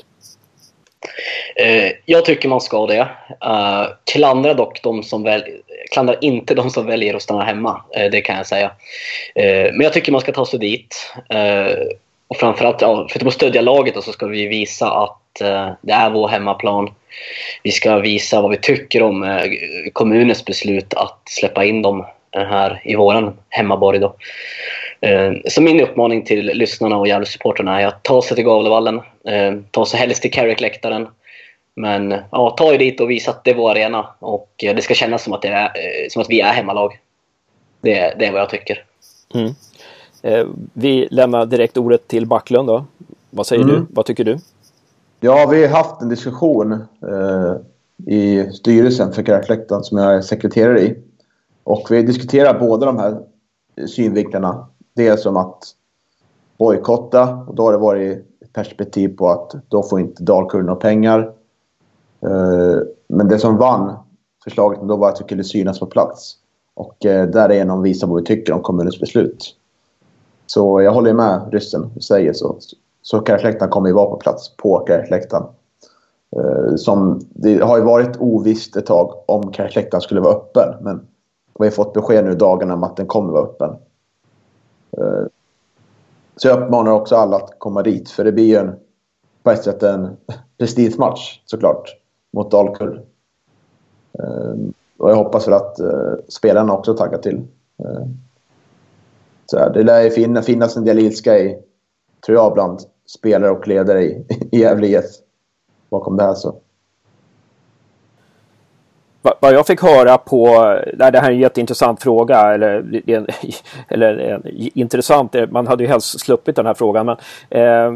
[2.05, 3.07] Jag tycker man ska det.
[4.11, 5.43] Klandra dock de som väl,
[5.91, 7.81] klandrar inte de som väljer att stanna hemma.
[8.11, 8.71] Det kan jag säga.
[9.73, 11.13] Men jag tycker man ska ta sig dit.
[12.27, 12.79] Och framförallt,
[13.11, 15.21] förutom att stödja laget så ska vi visa att
[15.81, 16.89] det är vår hemmaplan.
[17.63, 19.43] Vi ska visa vad vi tycker om eh,
[19.93, 23.99] kommunens beslut att släppa in dem här i våran hemmaborg.
[23.99, 24.15] Då.
[25.01, 29.53] Eh, så min uppmaning till lyssnarna och Gävle-supportrarna är att ta sig till Gavlevallen, eh,
[29.71, 31.07] ta sig helst till Carrick-läktaren.
[31.75, 34.93] Men ja, ta er dit och visa att det är vår arena och det ska
[34.93, 35.69] kännas som att, det är,
[36.09, 36.99] som att vi är hemmalag.
[37.81, 38.83] Det, det är vad jag tycker.
[39.33, 39.53] Mm.
[40.73, 42.85] vi lämnar direkt ordet till Backlund då.
[43.29, 43.75] Vad säger mm.
[43.75, 43.85] du?
[43.89, 44.37] Vad tycker du?
[45.25, 47.55] Ja, vi har haft en diskussion eh,
[48.05, 51.03] i styrelsen för Kräkläktaren som jag är sekreterare i.
[51.63, 53.21] Och vi diskuterar båda de här
[53.87, 54.67] synvinklarna.
[54.93, 55.63] Dels som att
[56.57, 61.19] bojkotta och då har det varit perspektiv på att då får inte Dalkurd några pengar.
[62.21, 63.93] Eh, men det som vann
[64.43, 66.35] förslaget då var att vi skulle synas på plats.
[66.73, 69.55] Och eh, därigenom visa vad vi tycker om kommunens beslut.
[70.45, 72.59] Så jag håller med ryssen säger så.
[73.05, 75.43] Så Kärrsläktaren kommer ju vara på plats på Kärrsläktaren.
[76.35, 80.75] Eh, som, det har ju varit ovisst ett tag om Kärrsläktaren skulle vara öppen.
[80.81, 81.07] Men
[81.59, 83.75] vi har fått besked nu dagarna om att den kommer vara öppen.
[84.97, 85.25] Eh,
[86.35, 88.09] så jag uppmanar också alla att komma dit.
[88.09, 88.75] För det blir ju en,
[89.43, 90.17] på ett sätt en
[90.57, 91.95] prestigematch såklart.
[92.33, 93.01] Mot Dalkurd.
[94.19, 94.55] Eh,
[94.97, 95.79] och jag hoppas väl att
[96.27, 97.47] spelarna också taggar till.
[99.45, 100.09] Så här, det lär ju
[100.41, 101.59] finnas en del ilska i,
[102.25, 105.05] tror jag, bland spelare och ledare i, i Gävle IF
[105.89, 106.33] bakom det här.
[106.33, 106.55] Så.
[109.39, 110.47] Vad jag fick höra på,
[110.93, 113.01] nej, det här är en jätteintressant fråga, eller,
[113.87, 114.41] eller
[114.77, 117.05] intressant, man hade ju helst sluppit den här frågan.
[117.05, 117.17] Men,
[117.49, 117.93] eh,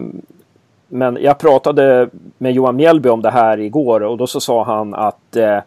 [0.88, 4.94] men jag pratade med Johan Mjällby om det här igår och då så sa han
[4.94, 5.60] att eh,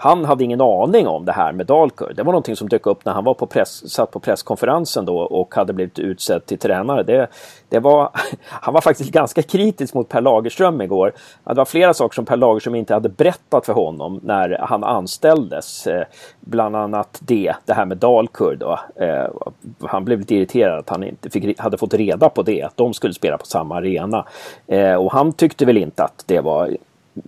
[0.00, 2.16] han hade ingen aning om det här med Dalkurd.
[2.16, 5.18] Det var någonting som dök upp när han var på press, satt på presskonferensen då
[5.18, 7.02] och hade blivit utsedd till tränare.
[7.02, 7.28] Det,
[7.68, 8.10] det var,
[8.44, 11.12] han var faktiskt ganska kritisk mot Per Lagerström igår.
[11.44, 15.86] Det var flera saker som Per Lagerström inte hade berättat för honom när han anställdes.
[15.86, 16.04] Eh,
[16.40, 18.62] bland annat det, det här med Dalkurd.
[18.62, 19.26] Eh,
[19.80, 22.94] han blev lite irriterad att han inte fick, hade fått reda på det, att de
[22.94, 24.24] skulle spela på samma arena.
[24.66, 26.76] Eh, och han tyckte väl inte att det var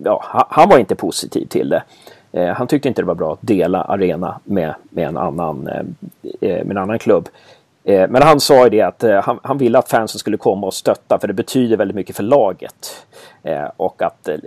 [0.03, 1.83] Ja, han var inte positiv till det.
[2.31, 5.85] Eh, han tyckte inte det var bra att dela arena med, med, en, annan, eh,
[6.41, 7.29] eh, med en annan klubb.
[7.83, 10.67] Eh, men han sa ju det att eh, han, han, ville att fansen skulle komma
[10.67, 13.05] och stötta för det betyder väldigt mycket för laget.
[13.43, 14.37] Eh, och att eh,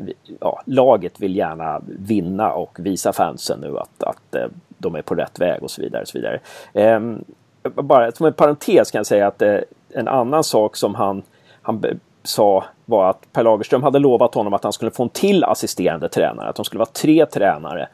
[0.40, 5.14] ja, laget vill gärna vinna och visa fansen nu att, att eh, de är på
[5.14, 6.02] rätt väg och så vidare.
[6.02, 6.40] Och så vidare.
[6.72, 7.24] Ehm,
[7.62, 9.42] bara som en parentes kan jag säga att
[9.88, 11.22] en annan sak som han,
[11.62, 11.84] han
[12.22, 16.08] sa var att Per Lagerström hade lovat honom att han skulle få en till assisterande
[16.08, 17.88] tränare, att de skulle vara tre tränare.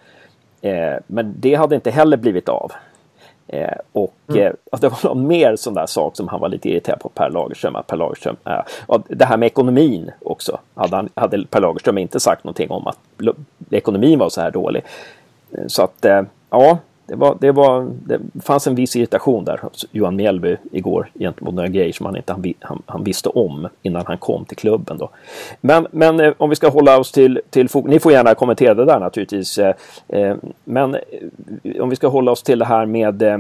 [0.60, 2.72] Eh, men det hade inte heller blivit av.
[3.46, 4.46] Eh, och mm.
[4.46, 7.30] eh, det var någon mer sån där sak som han var lite irriterad på Per
[7.30, 7.76] Lagerström.
[7.76, 10.58] Att per Lagerström eh, och det här med ekonomin också.
[10.74, 12.98] Hade, han, hade Per Lagerström inte sagt någonting om att
[13.70, 14.82] ekonomin var så här dålig.
[15.52, 16.06] Eh, så att
[16.50, 16.78] ja,
[17.10, 21.54] det, var, det, var, det fanns en viss irritation där hos Johan Mjällby igår gentemot
[21.54, 24.98] några grejer som han inte han, han, han, visste om innan han kom till klubben.
[24.98, 25.10] Då.
[25.60, 28.84] Men, men eh, om vi ska hålla oss till, till Ni får gärna kommentera det
[28.84, 29.58] där naturligtvis.
[29.58, 29.74] Eh,
[30.08, 33.38] eh men eh, om vi ska hålla oss till det här med eh,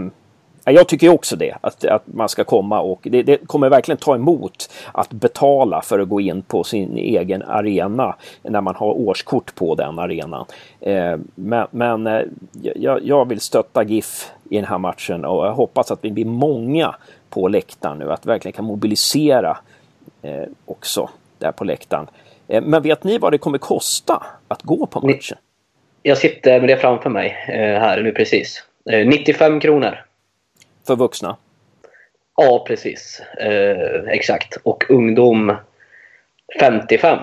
[0.64, 4.14] jag tycker också det, att, att man ska komma och det, det, kommer verkligen ta
[4.14, 9.54] emot att betala för att gå in på sin egen arena när man har årskort
[9.54, 10.46] på den arenan.
[10.80, 12.22] Eh, men, men eh,
[12.76, 16.24] jag, jag, vill stötta GIF i den här matchen och jag hoppas att vi blir
[16.24, 16.94] många
[17.30, 19.58] på läktaren nu, att vi verkligen kan mobilisera
[20.22, 22.06] eh, också där på läktaren.
[22.48, 25.38] Eh, men vet ni vad det kommer kosta att gå på matchen?
[26.02, 28.64] Jag sitter med det framför mig eh, här nu precis.
[29.06, 30.04] 95 eh, kronor
[30.86, 31.36] för vuxna?
[32.36, 33.22] Ja, precis.
[33.38, 34.56] Eh, exakt.
[34.62, 35.56] Och ungdom
[36.60, 37.18] 55.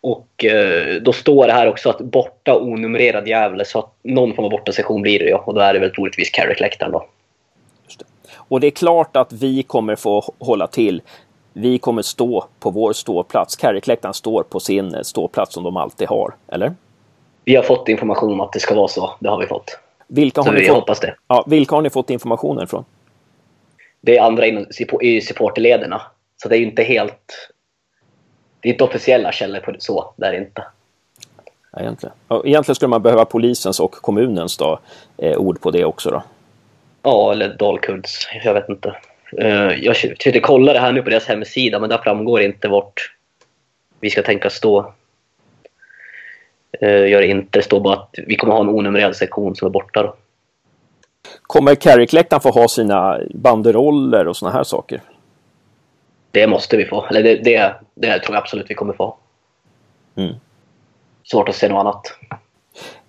[0.00, 4.44] Och eh, då står det här också att borta onumrerad Gävle, så att någon form
[4.44, 5.34] av bortasektion blir det ju.
[5.34, 7.06] Och då är det väl troligtvis Carrick-läktaren då.
[8.34, 11.02] Och det är klart att vi kommer få hålla till.
[11.52, 13.56] Vi kommer stå på vår ståplats.
[13.56, 16.74] Carrick-läktaren står på sin ståplats som de alltid har, eller?
[17.44, 19.14] Vi har fått information om att det ska vara så.
[19.20, 19.78] Det har vi fått.
[20.12, 21.04] Vilka har, ni fått.
[21.28, 22.84] Ja, vilka har ni fått informationen från?
[24.00, 24.46] Det är andra
[25.00, 26.02] i supporterlederna.
[26.42, 27.50] Så det är inte helt...
[28.60, 30.14] Det är inte officiella källor på det, så.
[30.16, 30.64] Det är inte.
[31.78, 32.14] Egentligen.
[32.44, 34.80] egentligen skulle man behöva polisens och kommunens då,
[35.16, 36.22] eh, ord på det också då.
[37.02, 38.28] Ja, eller Dalkurds.
[38.44, 38.96] Jag vet inte.
[39.42, 43.12] Uh, jag försökte kolla det här nu på deras hemsida, men där framgår inte vart
[44.00, 44.92] vi ska tänka stå.
[46.82, 47.58] Uh, gör inte.
[47.58, 50.02] Det står bara att vi kommer ha en onumrerad sektion som är borta.
[50.02, 50.14] Då.
[51.42, 55.00] Kommer Carrick-läktaren få ha sina banderoller och såna här saker?
[56.30, 57.06] Det måste vi få.
[57.06, 59.16] Eller det, det, det tror jag absolut vi kommer få.
[60.16, 60.34] Mm.
[61.24, 62.06] Svårt att se något annat.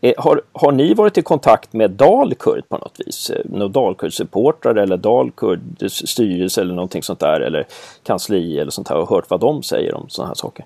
[0.01, 3.29] Eh, har, har ni varit i kontakt med Dalkurd på något vis?
[3.29, 7.67] Eh, Några Dalkurd-supportrar eller Dalkurds styrelse eller någonting sånt där eller
[8.03, 10.65] kansli eller sånt här och hört vad de säger om sådana här saker?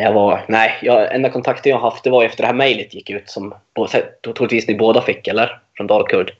[0.00, 3.10] Jag var, nej, jag, enda kontakten jag haft det var efter det här mejlet gick
[3.10, 3.54] ut som
[4.22, 5.60] troligtvis ni båda fick, eller?
[5.76, 6.32] Från Dalkurd.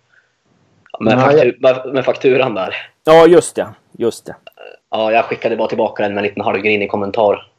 [1.00, 2.76] Med, faktur, med, med, fakturan där.
[3.04, 3.68] Ja, just det.
[3.98, 4.36] Just det.
[4.90, 7.50] Ja, jag skickade bara tillbaka den med en liten halvgrinig kommentar.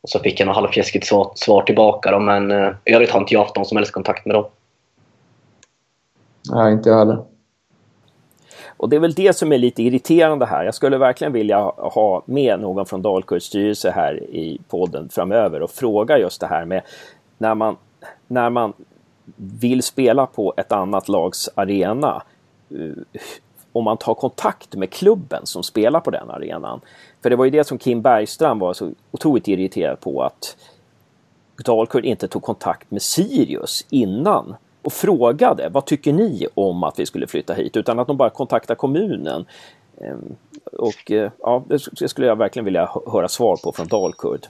[0.00, 3.20] Och så fick jag något halvfjäskigt svar, svar tillbaka då, men eh, i övrigt har
[3.20, 4.44] inte jag haft någon som helst kontakt med dem.
[6.52, 7.18] Nej, inte jag heller.
[8.78, 10.64] Och det är väl det som är lite irriterande här.
[10.64, 15.70] Jag skulle verkligen vilja ha med någon från Dalkurds styrelse här i podden framöver och
[15.70, 16.82] fråga just det här med
[17.38, 17.76] när man,
[18.26, 18.72] när man
[19.36, 22.22] vill spela på ett annat lags arena
[22.70, 23.22] eh,
[23.72, 26.80] om man tar kontakt med klubben som spelar på den arenan.
[27.22, 30.56] För det var ju det som Kim Bergstrand var så otroligt irriterad på att
[31.64, 37.06] Dalkurd inte tog kontakt med Sirius innan och frågade vad tycker ni om att vi
[37.06, 39.46] skulle flytta hit utan att de bara kontaktade kommunen.
[40.00, 40.36] Ehm,
[40.72, 44.46] och eh, ja, det skulle jag verkligen vilja höra svar på från Dalkurd.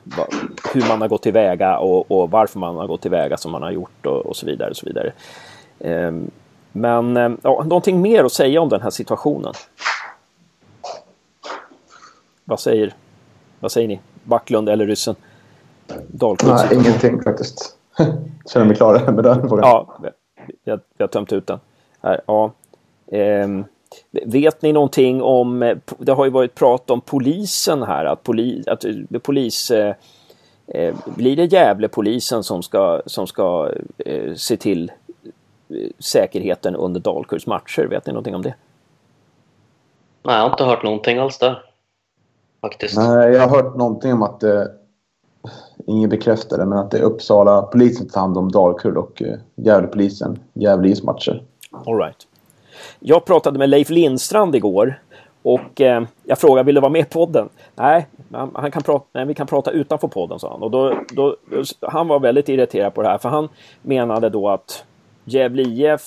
[0.74, 3.70] Hur man har gått tillväga och, och varför man har gått tillväga som man har
[3.70, 4.70] gjort och, och så vidare.
[4.70, 5.12] Och så vidare.
[5.80, 6.30] Ehm,
[6.72, 9.54] men eh, ja, någonting mer att säga om den här situationen?
[12.44, 12.94] Vad säger,
[13.60, 14.00] vad säger ni?
[14.24, 15.14] Backlund eller ryssen?
[16.08, 16.48] Dalkurd?
[16.48, 17.77] Nej, ingenting faktiskt.
[18.52, 19.68] Känner mig klar med den frågan.
[19.68, 19.98] Ja,
[20.64, 21.60] jag, jag har tömt ut den.
[22.02, 22.52] Här, ja.
[23.12, 23.64] Ehm,
[24.10, 28.84] vet ni någonting om, det har ju varit prat om polisen här, att, poli, att
[29.22, 29.94] polis eh,
[30.66, 34.92] eh blir det Gävlepolisen som ska, som ska eh, se till
[35.98, 37.82] säkerheten under Dalkurds matcher.
[37.82, 38.54] Vet ni någonting om det?
[40.22, 41.62] Nej, jag har inte hört någonting alls där.
[42.60, 42.96] Faktiskt.
[42.96, 44.62] Nej, jag har hört någonting om att eh,
[45.86, 49.22] ingen bekräftar det, men att det är Uppsala polisen som tar hand om Dalkurd och
[49.22, 51.42] eh, Gävlepolisen, Gävle matcher.
[51.86, 52.26] All right.
[53.00, 55.00] Jag pratade med Leif Lindstrand igår
[55.42, 57.48] och eh, jag frågade, vill du vara med i podden?
[57.74, 58.06] Nej,
[58.54, 60.62] han kan prata, nej, vi kan prata utanför podden, sa han.
[60.62, 61.36] Och då, då,
[61.80, 63.48] han var väldigt irriterad på det här, för han
[63.82, 64.84] menade då att
[65.24, 66.00] Gävle IF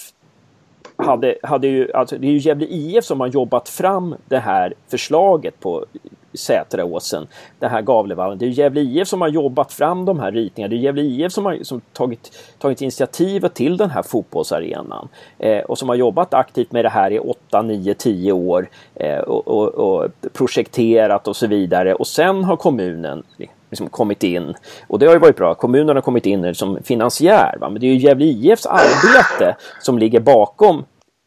[0.95, 4.73] hade, hade ju, alltså det är ju Gävle IF som har jobbat fram det här
[4.87, 5.85] förslaget på
[6.33, 7.27] Sätraåsen,
[7.59, 8.37] det här Gavlevallen.
[8.37, 10.69] Det är Gävle IF som har jobbat fram de här ritningarna.
[10.69, 15.07] Det är Gävle IF som har som tagit, tagit initiativet till den här fotbollsarenan
[15.39, 19.19] eh, och som har jobbat aktivt med det här i 8, 9, 10 år eh,
[19.19, 21.93] och, och, och, projekterat och så vidare.
[21.93, 23.23] Och sen har kommunen
[23.69, 24.53] liksom kommit in.
[24.87, 25.55] Och det har ju varit bra.
[25.55, 27.57] Kommunen har kommit in som finansiär.
[27.59, 27.69] Va?
[27.69, 30.85] Men det är ju Gävle IFs arbete som ligger bakom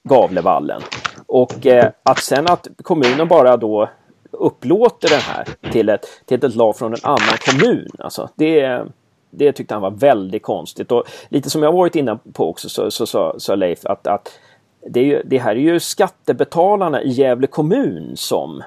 [0.09, 0.83] Gavlevallen.
[1.27, 3.89] Och eh, att sen att kommunen bara då
[4.35, 7.89] upplåter den här till ett, till ett lag från en annan kommun.
[7.99, 8.83] Alltså, det,
[9.31, 10.93] det tyckte han var väldigt konstigt.
[10.93, 14.39] Och lite som jag varit inne på också så sa så, så, Leif att, att
[14.87, 18.63] det, är ju, det här är ju skattebetalarna i Gävle kommun som,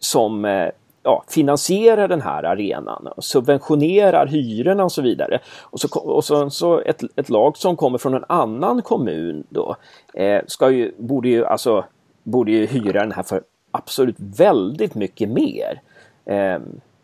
[0.00, 0.68] som eh,
[1.02, 5.38] ja, finansierar den här arenan, och subventionerar hyrorna och så vidare.
[5.60, 9.76] Och så, och så, så ett, ett lag som kommer från en annan kommun då
[10.14, 11.84] eh, ska ju, borde, ju, alltså,
[12.22, 15.80] borde ju hyra den här för absolut väldigt mycket mer.
[16.24, 16.58] Eh,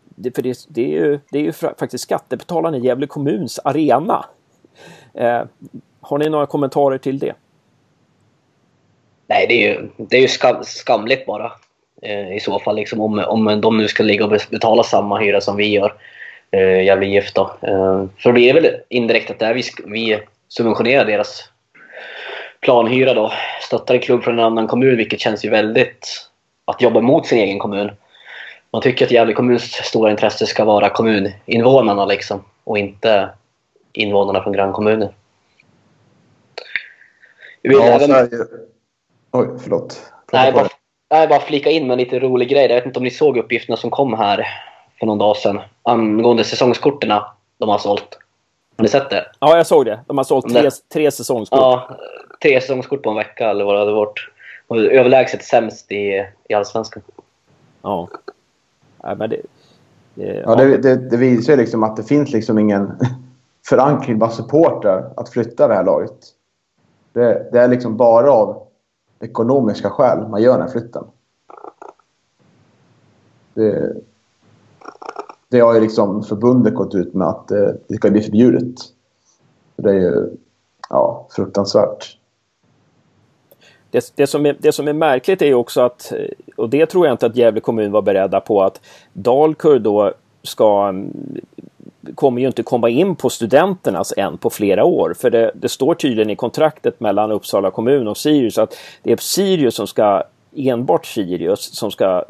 [0.05, 4.25] det, för det, det, är ju, det är ju faktiskt skattebetalarna i Gävle kommuns arena.
[5.13, 5.43] Eh,
[6.01, 7.33] har ni några kommentarer till det?
[9.27, 11.51] Nej, det är ju, det är ju skam, skamligt bara.
[12.01, 15.41] Eh, I så fall, liksom, om, om de nu ska ligga och betala samma hyra
[15.41, 15.93] som vi gör.
[16.51, 17.51] Eh, Gävle IF då.
[17.61, 21.49] Eh, för det är väl indirekt att det är vi, vi subventionerar deras
[22.61, 23.31] planhyra då.
[23.61, 26.26] Stöttar en klubb från en annan kommun, vilket känns ju väldigt
[26.67, 27.91] att jobba mot sin egen kommun.
[28.71, 33.29] Man tycker att Gävle kommuns stora intresse ska vara kommuninvånarna liksom och inte
[33.93, 35.13] invånarna från grannkommuner.
[37.61, 38.07] ja, även...
[38.07, 38.45] Sverige...
[39.31, 40.11] Oj, förlåt.
[40.33, 40.67] Nej, bara,
[41.11, 42.67] nej, bara flika in med en lite rolig grej.
[42.67, 44.47] Jag vet inte om ni såg uppgifterna som kom här
[44.99, 47.21] för någon dag sedan angående säsongskorten
[47.57, 48.17] de har sålt.
[48.77, 49.31] Har ni sett det?
[49.39, 49.99] Ja, jag såg det.
[50.07, 51.59] De har sålt tre, tre säsongskort.
[51.59, 51.97] Ja,
[52.41, 54.29] tre säsongskort på en vecka eller vad det hade varit.
[54.67, 57.03] Och överlägset sämst i, i Allsvenskan.
[57.81, 58.09] Ja.
[59.03, 59.41] Nej, men det,
[60.15, 62.91] det, ja, det, det, det, visar ju liksom att det finns liksom ingen
[63.69, 66.17] förankring bland supportrar att flytta det här laget.
[67.13, 68.67] Det, det, är liksom bara av
[69.19, 71.03] ekonomiska skäl man gör den här flytten.
[73.53, 73.93] Det,
[75.49, 78.75] det har ju liksom förbundet gått ut med att det, det ska bli förbjudet.
[79.75, 80.29] Det är ju
[80.89, 82.17] ja, fruktansvärt.
[83.91, 87.05] Det, det, som är, det som är märkligt är också att, eh, och det tror
[87.05, 88.81] jag inte att Gävle kommun var beredda på, att
[89.13, 90.13] Dalkurd då
[90.43, 91.13] ska mm,
[92.15, 95.13] kommer ju inte komma in på studenternas än på flera år.
[95.17, 99.17] För det, det, står tydligen i kontraktet mellan Uppsala kommun och Sirius att det är
[99.17, 100.23] Sirius som ska,
[100.55, 102.25] enbart Sirius, som ska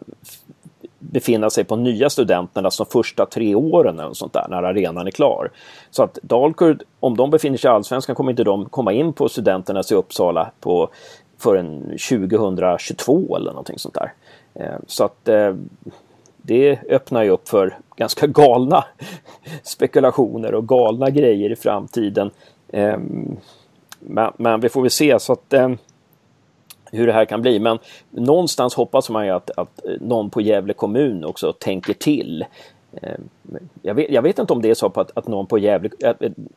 [1.00, 5.12] befinna sig på nya studenternas de första tre åren eller sånt där, när arenan är
[5.12, 5.52] klar.
[5.92, 9.30] Så att Dalkurd, om de befinner sig i Allsvenskan kommer inte de komma in på
[9.30, 10.90] studenternas i Uppsala på
[11.38, 14.14] förrän 2022 eller någonting sånt där.
[14.54, 15.56] Eh, så att eh,
[16.38, 18.86] det öppnar ju upp för ganska galna
[19.64, 22.32] spekulationer och galna grejer i framtiden.
[22.68, 22.98] Eh,
[24.38, 25.54] men, vi får väl se så att
[26.92, 27.60] hur det här kan bli.
[27.60, 27.80] Men
[28.10, 32.46] någonstans hoppas man ju att, att någon på Gävle kommun också tänker till.
[33.82, 35.90] Jag vet, jag vet, inte om det är så att, att någon på Gävle,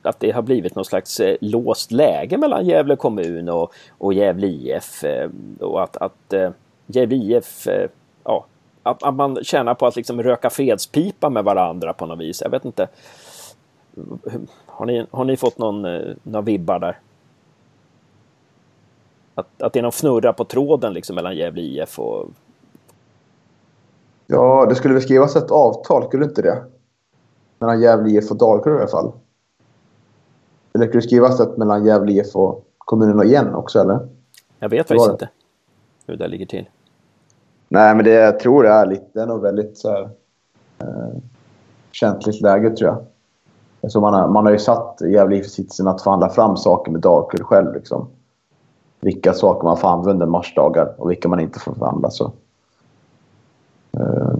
[0.03, 4.47] att, det har blivit någon slags eh, låst läge mellan Gävle kommun och, och Gävle
[4.47, 5.05] IF.
[5.05, 6.51] Eh, och att, att eh,
[6.87, 7.69] Gävle IF
[8.25, 8.47] ja,
[8.83, 12.43] att, att man tjänar på att liksom röka fredspipa med varandra på något vis.
[12.43, 12.89] Jag vet inte.
[14.67, 15.83] Har ni, har ni fått någon,
[16.23, 16.99] några vibbar där?
[19.35, 22.29] Att, att det är någon fnurra på tråden liksom mellan Gävle IF och...
[24.33, 26.63] Ja, det skulle väl skrivas ett avtal, skulle inte det?
[27.59, 29.13] Mellan Gävle IF och Dalkurd i alla fall.
[30.73, 34.09] Eller skulle det skrivas ett mellan Gävle IF och kommunen igen också, eller?
[34.59, 35.29] Jag vet faktiskt inte
[36.07, 36.69] hur det ligger till.
[37.69, 40.11] Nej, men det jag tror det är lite, det är nog väldigt så här,
[40.79, 41.19] eh,
[41.93, 43.05] känsligt läge tror jag.
[43.83, 47.01] Alltså man, har, man har ju satt Gävle i sitsen att förhandla fram saker med
[47.01, 47.75] Dalkurd själv.
[47.75, 48.09] Liksom.
[49.01, 52.11] Vilka saker man får använda marsdagar och vilka man inte får förhandla.
[52.11, 52.33] Så.
[53.93, 54.35] Eh,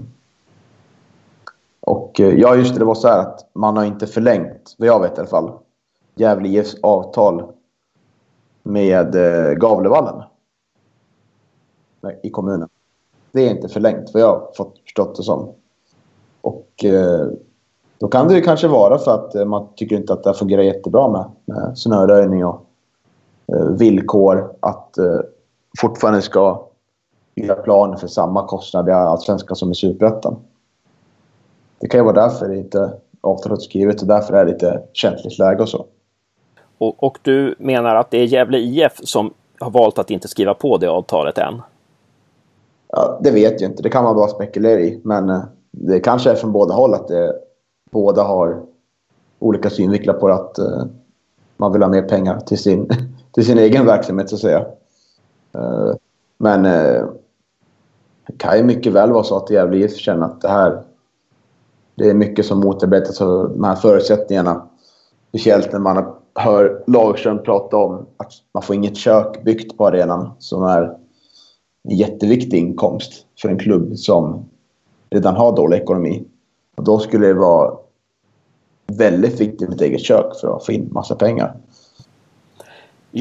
[1.81, 4.87] och eh, ja, just det, det var så här att man har inte förlängt, vad
[4.87, 5.51] jag vet i alla fall,
[6.15, 7.43] Gävle IFs avtal
[8.63, 10.23] med eh, Gavlevallen
[12.23, 12.69] i kommunen.
[13.31, 15.53] Det är inte förlängt vad jag har fått förstått det som.
[16.41, 17.27] Och eh,
[17.97, 20.61] då kan det ju kanske vara för att eh, man tycker inte att det fungerar
[20.61, 22.65] jättebra med, med snöröjning och
[23.47, 24.95] eh, villkor att
[25.81, 26.67] fortfarande ska
[27.45, 30.35] göra plan för samma kostnad i Allsvenskan som i Superettan.
[31.79, 35.39] Det kan ju vara därför det inte avtalet skrivet och därför är det lite känsligt
[35.39, 35.85] läge och så.
[36.77, 40.53] Och, och, du menar att det är Gävle IF som har valt att inte skriva
[40.53, 41.61] på det avtalet än?
[42.87, 43.83] Ja, det vet jag inte.
[43.83, 45.01] Det kan man bara spekulera i.
[45.03, 47.33] Men eh, det kanske är från båda håll att det,
[47.91, 48.61] båda har
[49.39, 50.85] olika synvinklar på att uh,
[51.57, 52.89] man vill ha mer pengar till sin,
[53.31, 54.65] till sin egen verksamhet, så att säga.
[55.55, 55.93] Uh,
[56.37, 57.09] men uh,
[58.37, 60.83] kan ju mycket väl vara så att Gävle IF känner att det här
[61.95, 64.67] det är mycket som motarbetas av de här förutsättningarna.
[65.29, 70.31] Speciellt när man hör Lagerström prata om att man får inget kök byggt på arenan
[70.39, 70.97] som är
[71.83, 74.45] en jätteviktig inkomst för en klubb som
[75.09, 76.23] redan har dålig ekonomi.
[76.75, 77.73] Och då skulle det vara
[78.87, 81.55] väldigt viktigt med ett eget kök för att få in massa pengar.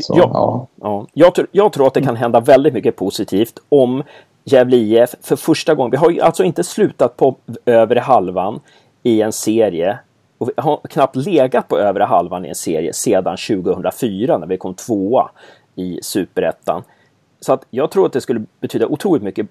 [0.03, 0.67] Så, ja, ja.
[0.81, 1.07] ja.
[1.13, 4.03] Jag, jag tror att det kan hända väldigt mycket positivt om
[4.45, 8.61] Gävle IF för första gången, vi har ju alltså inte slutat på övre halvan
[9.03, 9.99] i en serie
[10.38, 14.57] och vi har knappt legat på övre halvan i en serie sedan 2004 när vi
[14.57, 15.30] kom tvåa
[15.74, 16.82] i superettan.
[17.41, 19.47] Så att jag tror att det skulle betyda otroligt mycket.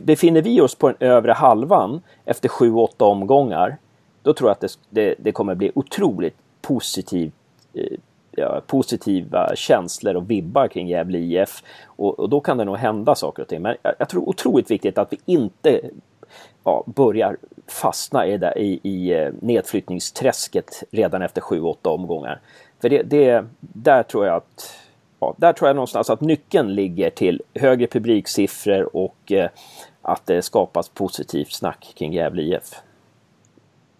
[0.00, 3.76] Befinner vi oss på den övre halvan efter sju, åtta omgångar,
[4.22, 7.34] då tror jag att det, det, det kommer bli otroligt positivt.
[7.74, 7.98] eh,
[8.36, 11.62] ja, positiva känslor och vibbar kring Gävle IF.
[11.86, 13.62] Och, och, då kan det nog hända saker och ting.
[13.62, 15.80] Men jag, jag tror otroligt viktigt att vi inte
[16.64, 22.40] ja, börjar fastna i, där, i, i eh, nedflyttningsträsket redan efter sju, åtta omgångar.
[22.80, 24.74] För det, det, där tror jag att
[25.20, 29.48] ja, där tror jag någonstans att nyckeln ligger till högre publiksiffror och eh,
[30.02, 32.74] att det skapas positivt snack kring Gävle IF.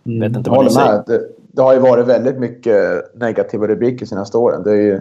[0.06, 1.20] Mm, Vet inte jag håller med.
[1.52, 4.62] Det, har ju varit väldigt mycket negativa rubriker senaste åren.
[4.62, 5.00] Det är ju...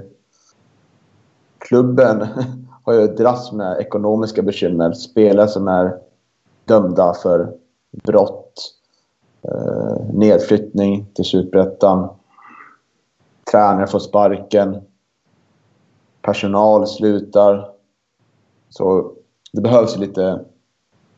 [1.58, 2.28] Klubben
[2.84, 4.92] har ju dras med ekonomiska bekymmer.
[4.92, 5.98] Spelare som är
[6.66, 7.54] dömda för
[8.04, 8.54] brott.
[9.42, 12.10] Eh, nedflyttning till superettan.
[13.52, 14.82] Tränare får sparken
[16.22, 17.70] personal slutar.
[18.70, 19.12] Så
[19.54, 20.40] det behövs lite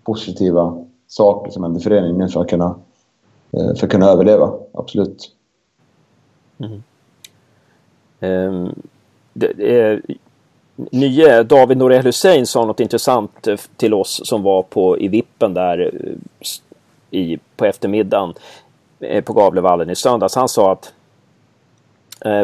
[0.04, 2.76] positiva saker som händer i föreningen för att kunna,
[3.58, 4.54] Eh, för att kunna överleva.
[4.74, 5.32] Absolut.
[6.60, 6.84] Mm.
[8.20, 8.82] Um,
[9.34, 10.02] det, är,
[10.76, 15.54] nye David Norell Hussein sa något intressant eh, till oss som var på, i vippen
[15.54, 16.50] där eh,
[17.20, 18.34] i, på eftermiddagen
[19.24, 20.36] på Gavlevallen i söndags.
[20.36, 20.94] Han sa att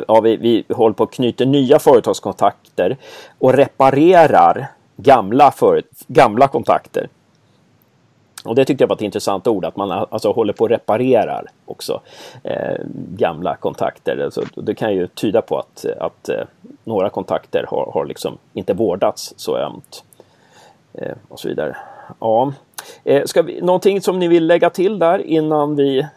[0.07, 2.97] ja, vi, vi håller på att knyta nya företagskontakter
[3.37, 7.09] och reparerar gamla, för, gamla kontakter.
[8.49, 11.45] Och det tyckte jag var ett intressant ord, att man alltså håller på och reparerar
[11.65, 12.01] också
[12.43, 12.77] eh,
[13.17, 14.23] gamla kontakter.
[14.23, 16.43] Alltså, det kan ju tyda på att, att eh,
[16.83, 20.03] några kontakter har, har liksom inte vårdats så ömt.
[20.93, 21.77] Eh, och så vidare.
[22.19, 22.53] Ja.
[23.03, 26.07] Eh, ska vi, någonting som ni vill lägga till där innan vi,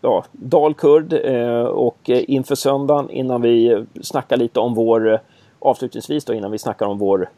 [0.00, 5.20] ja, Dalkurd eh, och eh, inför söndagen innan vi snackar lite om vår, eh,
[5.58, 7.28] avslutningsvis då innan vi snackar om vår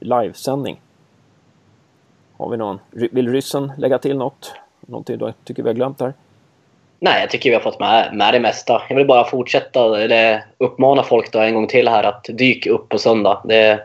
[0.00, 0.80] livesändning?
[2.36, 2.78] Har vi någon?
[2.90, 4.52] Vill ryssen lägga till något?
[4.80, 6.12] Någonting du tycker vi har glömt där?
[6.98, 8.82] Nej, jag tycker vi har fått med, med det mesta.
[8.88, 12.88] Jag vill bara fortsätta, eller uppmana folk då en gång till här att dyka upp
[12.88, 13.40] på söndag.
[13.44, 13.80] Det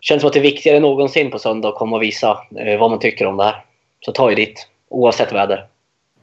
[0.00, 2.80] känns som att det är viktigare än någonsin på söndag att komma och visa eh,
[2.80, 3.64] vad man tycker om det här.
[4.00, 5.66] Så ta er dit, oavsett väder.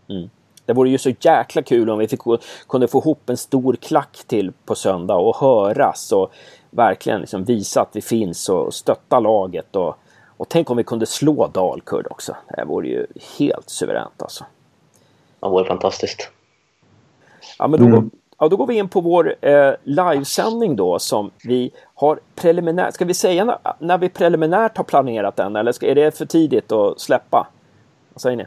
[0.10, 0.30] Mm.
[0.66, 2.20] Det vore ju så jäkla kul om vi fick,
[2.68, 6.34] kunde få ihop en stor klack till på söndag och höras och
[6.70, 9.76] verkligen liksom visa att vi finns och stötta laget.
[9.76, 9.98] Och,
[10.40, 12.36] och tänk om vi kunde slå Dalkurd också.
[12.48, 14.46] Det vore ju helt suveränt alltså.
[15.40, 16.30] Det vore fantastiskt.
[17.58, 18.10] Ja, men då, mm.
[18.40, 22.94] ja, då går vi in på vår eh, livesändning då som vi har preliminärt.
[22.94, 26.26] Ska vi säga när, när vi preliminärt har planerat den eller ska, är det för
[26.26, 27.48] tidigt att släppa?
[28.14, 28.46] Vad säger ni?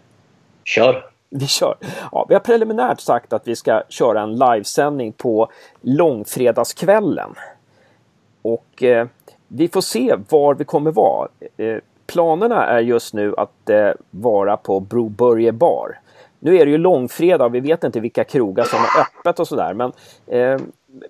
[0.64, 1.11] Kör!
[1.30, 1.74] Vi kör.
[2.12, 5.49] Ja, vi har preliminärt sagt att vi ska köra en livesändning på
[5.80, 7.34] långfredagskvällen.
[8.43, 9.07] Och eh,
[9.55, 11.28] vi får se var vi kommer vara.
[11.57, 11.76] Eh,
[12.07, 15.98] planerna är just nu att eh, vara på Broberge bar.
[16.38, 19.48] Nu är det ju långfredag och vi vet inte vilka krogar som är öppet och
[19.48, 19.74] sådär.
[19.74, 19.92] Men
[20.26, 20.61] eh,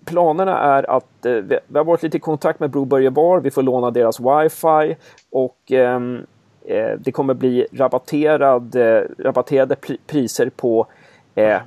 [0.05, 3.41] planerna är att eh, vi, vi har varit lite i kontakt med Broberge bar.
[3.41, 4.97] Vi får låna deras wifi
[5.31, 6.27] och ehm,
[6.65, 9.77] eh, det kommer bli rabatterad, eh, rabatterade
[10.07, 10.87] priser på,
[11.35, 11.59] eh,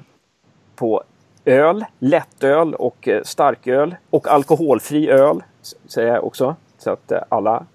[0.75, 1.03] på
[1.45, 5.43] öl, lättöl och eh, starköl och alkoholfri öl
[5.87, 6.55] säger jag också.
[6.77, 7.65] Så att eh, alla,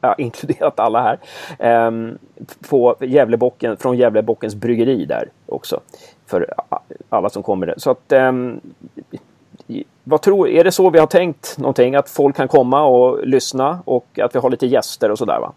[0.00, 1.18] ja, inkluderat alla här,
[1.58, 1.90] eh,
[2.68, 5.80] på Gävlebocken, från Gävlebockens bryggeri där också.
[6.26, 6.54] För
[7.08, 7.74] alla som kommer där.
[7.78, 8.32] Så att eh,
[10.04, 11.94] vad tror, är det så vi har tänkt någonting?
[11.94, 15.52] Att folk kan komma och lyssna och att vi har lite gäster och sådär va?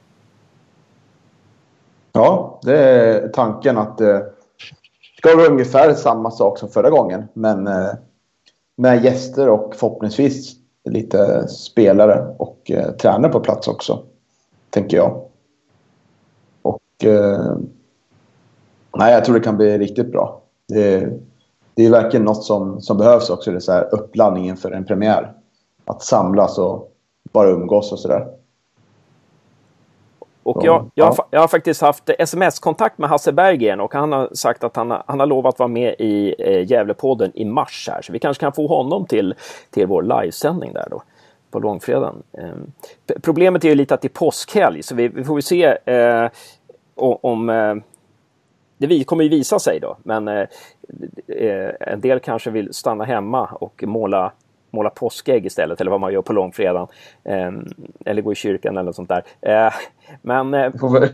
[2.11, 7.23] Ja, det är tanken att eh, det ska vara ungefär samma sak som förra gången.
[7.33, 7.93] Men eh,
[8.77, 10.55] med gäster och förhoppningsvis
[10.85, 14.03] lite spelare och eh, tränare på plats också.
[14.69, 15.21] Tänker jag.
[16.61, 17.57] Och eh,
[18.97, 20.41] nej, jag tror det kan bli riktigt bra.
[20.67, 21.09] Det,
[21.73, 23.51] det är verkligen något som, som behövs också.
[23.51, 25.33] Det är så här uppladdning inför en premiär.
[25.85, 26.91] Att samlas och
[27.31, 28.27] bara umgås och sådär.
[30.45, 34.29] Och jag, jag, har, jag har faktiskt haft sms-kontakt med Hasse Berggren och han har
[34.33, 38.01] sagt att han, han har lovat vara med i eh, Gävlepodden i mars här.
[38.01, 39.35] Så vi kanske kan få honom till,
[39.69, 41.03] till vår livesändning där då
[41.51, 42.23] på långfredagen.
[42.37, 45.77] Eh, problemet är ju lite att det är påskhelg så vi, vi får ju se
[45.85, 46.29] eh,
[46.95, 47.75] om eh,
[48.77, 50.47] det kommer ju visa sig då, men eh,
[51.27, 54.31] eh, en del kanske vill stanna hemma och måla
[54.75, 56.87] måla påskägg istället eller vad man gör på långfredagen.
[57.23, 57.51] Eh,
[58.05, 59.23] eller gå i kyrkan eller något sånt där.
[59.41, 59.73] Eh,
[60.21, 60.53] men...
[60.53, 61.09] Eh, vi, får väl,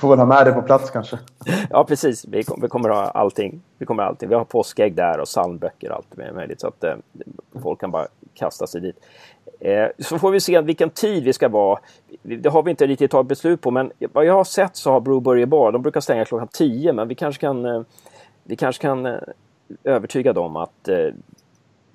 [0.00, 1.18] får väl ha med det på plats kanske.
[1.70, 2.24] ja, precis.
[2.24, 3.62] Vi, vi, kommer ha allting.
[3.78, 4.28] Vi kommer ha allting.
[4.28, 6.94] Vi har påskägg där och psalmböcker och allt möjligt så att eh,
[7.62, 8.96] folk kan bara kasta sig dit.
[9.60, 11.78] Eh, så får vi se vilken tid vi ska vara.
[12.22, 15.00] Det har vi inte riktigt tagit beslut på men vad jag har sett så har
[15.00, 17.82] Broberg Bar, de brukar stänga klockan 10 men vi kanske kan, eh,
[18.44, 19.18] vi kanske kan
[19.84, 20.88] övertyga dem att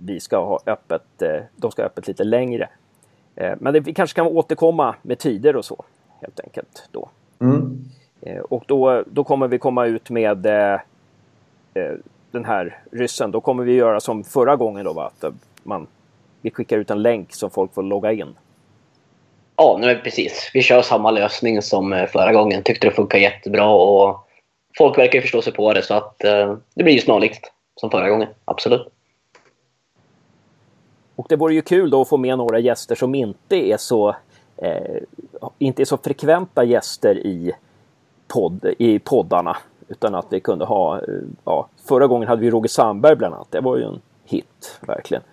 [0.06, 2.70] vi ska ha öppet, eh, de ska ha öppet lite längre.
[3.36, 5.84] Eh, men det, vi kanske kan återkomma med tider och så
[6.22, 7.10] helt enkelt då.
[7.40, 7.86] Mm.
[8.22, 10.38] Eh, och då, då kommer vi komma ut med
[12.32, 13.32] den här ryssen.
[13.32, 15.12] Då kommer vi göra som förra gången då, va?
[15.20, 15.34] att
[15.64, 15.88] man,
[16.42, 18.36] vi skickar ut en länk som folk får logga in.
[19.56, 20.52] Ja, nu precis.
[20.54, 22.64] Vi kör samma lösning som förra gången.
[22.64, 24.28] Tyckte det funkar jättebra och
[24.78, 26.18] folk verkar förstå sig på det så att
[26.74, 28.28] det blir ju snarlikt som förra gången.
[28.46, 28.88] Absolut.
[31.22, 34.16] Och det vore ju kul då att få med några gäster som inte är så,
[34.58, 35.02] eh,
[35.60, 37.52] inte är så frekventa gäster i,
[38.28, 39.58] podd, i poddarna.
[39.88, 41.04] Utan att vi kunde ha, eh,
[41.44, 43.48] ja, förra gången hade vi Roger Sandberg bland annat.
[43.52, 45.24] Det var ju en hit, verkligen.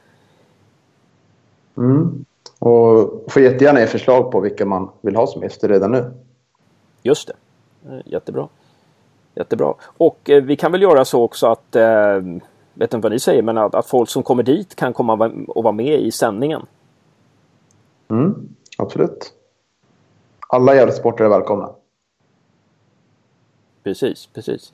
[1.77, 2.25] Mm.
[2.59, 6.11] Och får jättegärna ge förslag på vilka man vill ha som gäster redan nu.
[7.03, 7.35] Just det.
[7.93, 8.49] Eh, jättebra.
[9.35, 9.75] Jättebra.
[9.97, 12.21] Och eh, vi kan väl göra så också att eh,
[12.79, 15.65] vet inte vad ni säger, men att, att folk som kommer dit kan komma och
[15.65, 16.67] vara med i sändningen.
[18.11, 18.49] Mm,
[18.79, 19.33] absolut.
[20.49, 21.71] Alla Gävlesportare är välkomna.
[23.83, 24.73] Precis, precis.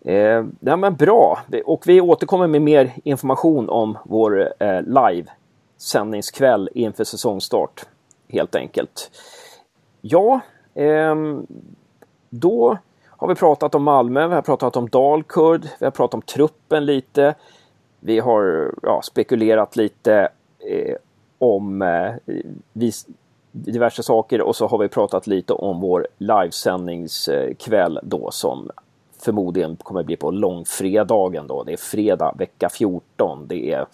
[0.00, 5.26] Eh, ja, men bra, och vi återkommer med mer information om vår eh, live
[5.76, 7.86] sändningskväll inför säsongstart
[8.28, 9.10] helt enkelt.
[10.00, 10.40] Ja,
[10.74, 11.14] eh,
[12.30, 12.78] då
[13.16, 16.84] har vi pratat om Malmö, vi har pratat om Dalkurd, vi har pratat om truppen
[16.84, 17.34] lite.
[18.00, 20.28] Vi har ja, spekulerat lite
[20.70, 20.96] eh,
[21.38, 22.14] om eh,
[22.72, 23.06] vis,
[23.52, 28.70] diverse saker och så har vi pratat lite om vår livesändningskväll då som
[29.24, 31.62] förmodligen kommer bli på långfredagen då.
[31.62, 33.46] Det är fredag vecka 14.
[33.48, 33.86] Det är,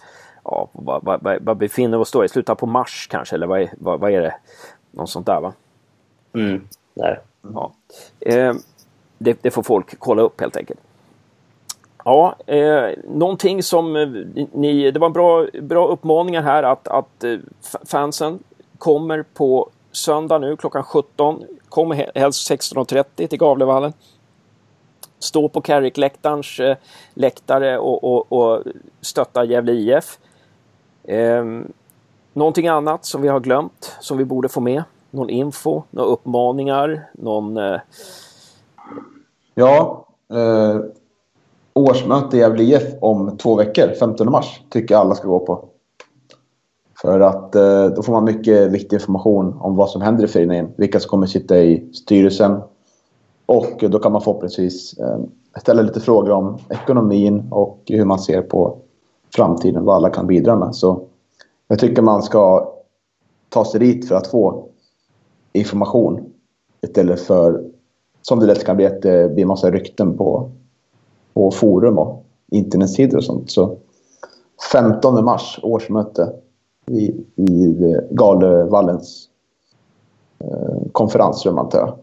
[0.45, 2.25] ja, vad, vad, vad befinner vi oss då?
[2.25, 4.35] I slutet på mars kanske, eller vad är, vad, vad är det?
[4.91, 5.53] Något sånt där va?
[6.33, 7.21] Mm, där.
[7.43, 7.73] Ja.
[8.21, 8.55] Eh,
[9.23, 10.81] det, det, får folk kolla upp helt enkelt.
[12.05, 14.09] Ja, eh, någonting som eh,
[14.53, 17.37] ni, det var bra, bra uppmaningar här att, att eh,
[17.87, 18.39] fansen
[18.79, 21.45] kommer på söndag nu klockan 17.
[21.69, 23.93] Kom helst 16.30 till Gavlevallen.
[25.19, 26.77] Stå på Carrick-läktarens eh,
[27.15, 28.63] läktare och, och, och
[29.01, 30.19] stötta Gävle IF.
[31.05, 31.45] Eh,
[32.33, 34.83] någonting annat som vi har glömt som vi borde få med?
[35.11, 37.57] Någon info, några uppmaningar, någon...
[37.57, 37.81] Eh...
[39.55, 40.81] Ja, eh,
[41.73, 45.65] årsmöte i Gävle IF om två veckor, 15 mars, tycker jag alla ska gå på.
[47.03, 50.73] För att eh, då får man mycket viktig information om vad som händer i föreningen.
[50.77, 52.61] Vilka som kommer sitta i styrelsen.
[53.47, 55.19] Och då kan man förhoppningsvis eh,
[55.61, 58.79] ställa lite frågor om ekonomin och hur man ser på
[59.35, 59.85] framtiden.
[59.85, 60.75] Vad alla kan bidra med.
[60.75, 61.07] Så
[61.69, 62.73] jag tycker man ska
[63.49, 64.69] ta sig dit för att få
[65.53, 66.33] information.
[66.83, 67.65] Istället för,
[68.23, 70.51] som det lätt kan bli, att eh, det blir massa rykten på,
[71.35, 73.51] på forum och internetsidor och sånt.
[73.51, 73.77] Så
[74.73, 76.33] 15 mars, årsmöte
[76.87, 79.29] i, i eh, Galevallens
[80.39, 81.95] eh, konferensrum antar jag.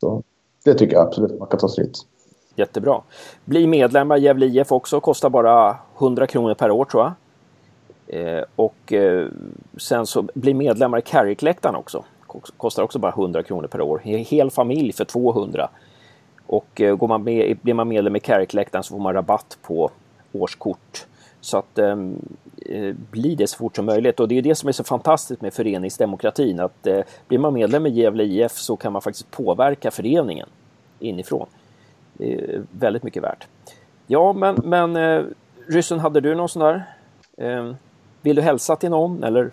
[0.00, 0.22] Så
[0.64, 1.98] det tycker jag absolut man kan ta sig dit.
[2.54, 3.02] Jättebra.
[3.44, 7.12] Bli medlemmar i Gävle IF också, kostar bara 100 kronor per år tror jag.
[8.10, 9.28] Eh, och eh,
[9.76, 12.04] sen så bli medlemmar i Carrickläktaren också.
[12.56, 13.98] Kostar också bara 100 kronor per år.
[14.04, 15.68] Hel familj för 200.
[16.46, 19.90] Och eh, går man med, blir man medlem i Carrick-läktaren så får man rabatt på
[20.32, 21.06] årskort.
[21.40, 22.16] Så att ehm,
[22.66, 24.20] eh, bli det så fort som möjligt.
[24.20, 26.60] Och det är det som är så fantastiskt med föreningsdemokratin.
[26.60, 30.48] Att eh, blir man medlem i Gävle IF så kan man faktiskt påverka föreningen
[30.98, 31.46] inifrån.
[32.12, 33.46] Det är eh, väldigt mycket värt.
[34.06, 35.24] Ja, men, men eh,
[35.66, 36.84] Ryssen, hade du någon sån där?
[37.36, 37.72] Eh,
[38.22, 39.50] vill du hälsa till någon eller?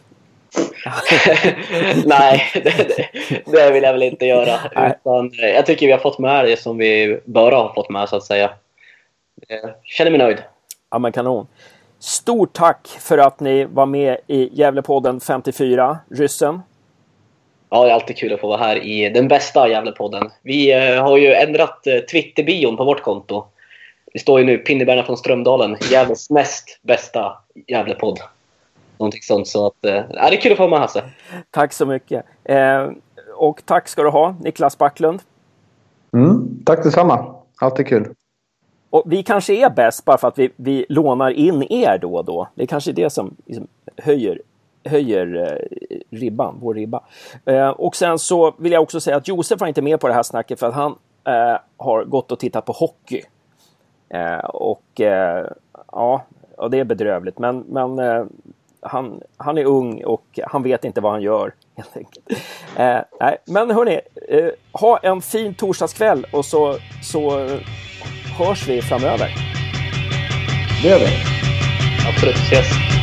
[2.06, 3.06] Nej, det,
[3.46, 4.60] det, vill jag väl inte göra.
[4.90, 8.10] Utan, eh, jag tycker vi har fått med det som vi bör ha fått med
[8.10, 8.52] så att säga.
[9.48, 10.38] Jag eh, känner mig nöjd.
[10.92, 11.48] Ja men kanon.
[12.00, 16.62] Stort tack för att ni var med i Gävlepodden 54, ryssen.
[17.70, 20.30] Ja, det är alltid kul att få vara här i den bästa Gävlepodden.
[20.42, 23.46] Vi eh, har ju ändrat Twitter-bion på vårt konto.
[24.14, 28.20] Det står ju nu Pinnebärarna från Strömdalen, Gävles näst bästa Gävlepodd.
[29.00, 29.48] Någonting sånt.
[29.48, 31.04] Så att, eh, det är kul att få vara med Hasse.
[31.52, 32.26] Tack så mycket.
[32.44, 32.90] Eh,
[33.36, 35.22] och tack ska du ha, Niklas Backlund.
[36.14, 37.36] Mm, tack detsamma.
[37.62, 38.14] Alltid kul.
[38.90, 42.26] Och vi kanske är bäst bara för att vi, vi lånar in er då och
[42.26, 42.48] då.
[42.56, 43.68] Det är kanske det som liksom
[43.98, 44.42] höjer,
[44.86, 47.04] höjer eh, ribban, vår ribba.
[47.46, 50.14] Eh, och sen så vill jag också säga att Josef var inte med på det
[50.14, 53.22] här snacket för att han eh, har gått och tittat på hockey.
[54.10, 55.48] Eh, och eh,
[55.92, 56.24] ja,
[56.58, 57.40] och det är bedrövligt.
[57.40, 58.26] Men, men eh,
[58.88, 61.54] han, han är ung och han vet inte vad han gör.
[61.78, 62.30] Helt enkelt.
[62.78, 64.00] Eh, nej, men hörni,
[64.30, 67.48] eh, ha en fin torsdagskväll och så, så
[68.38, 69.30] hörs vi framöver.
[70.84, 71.08] Det gör vi.
[72.10, 72.36] Absolut.
[72.36, 72.97] Ses.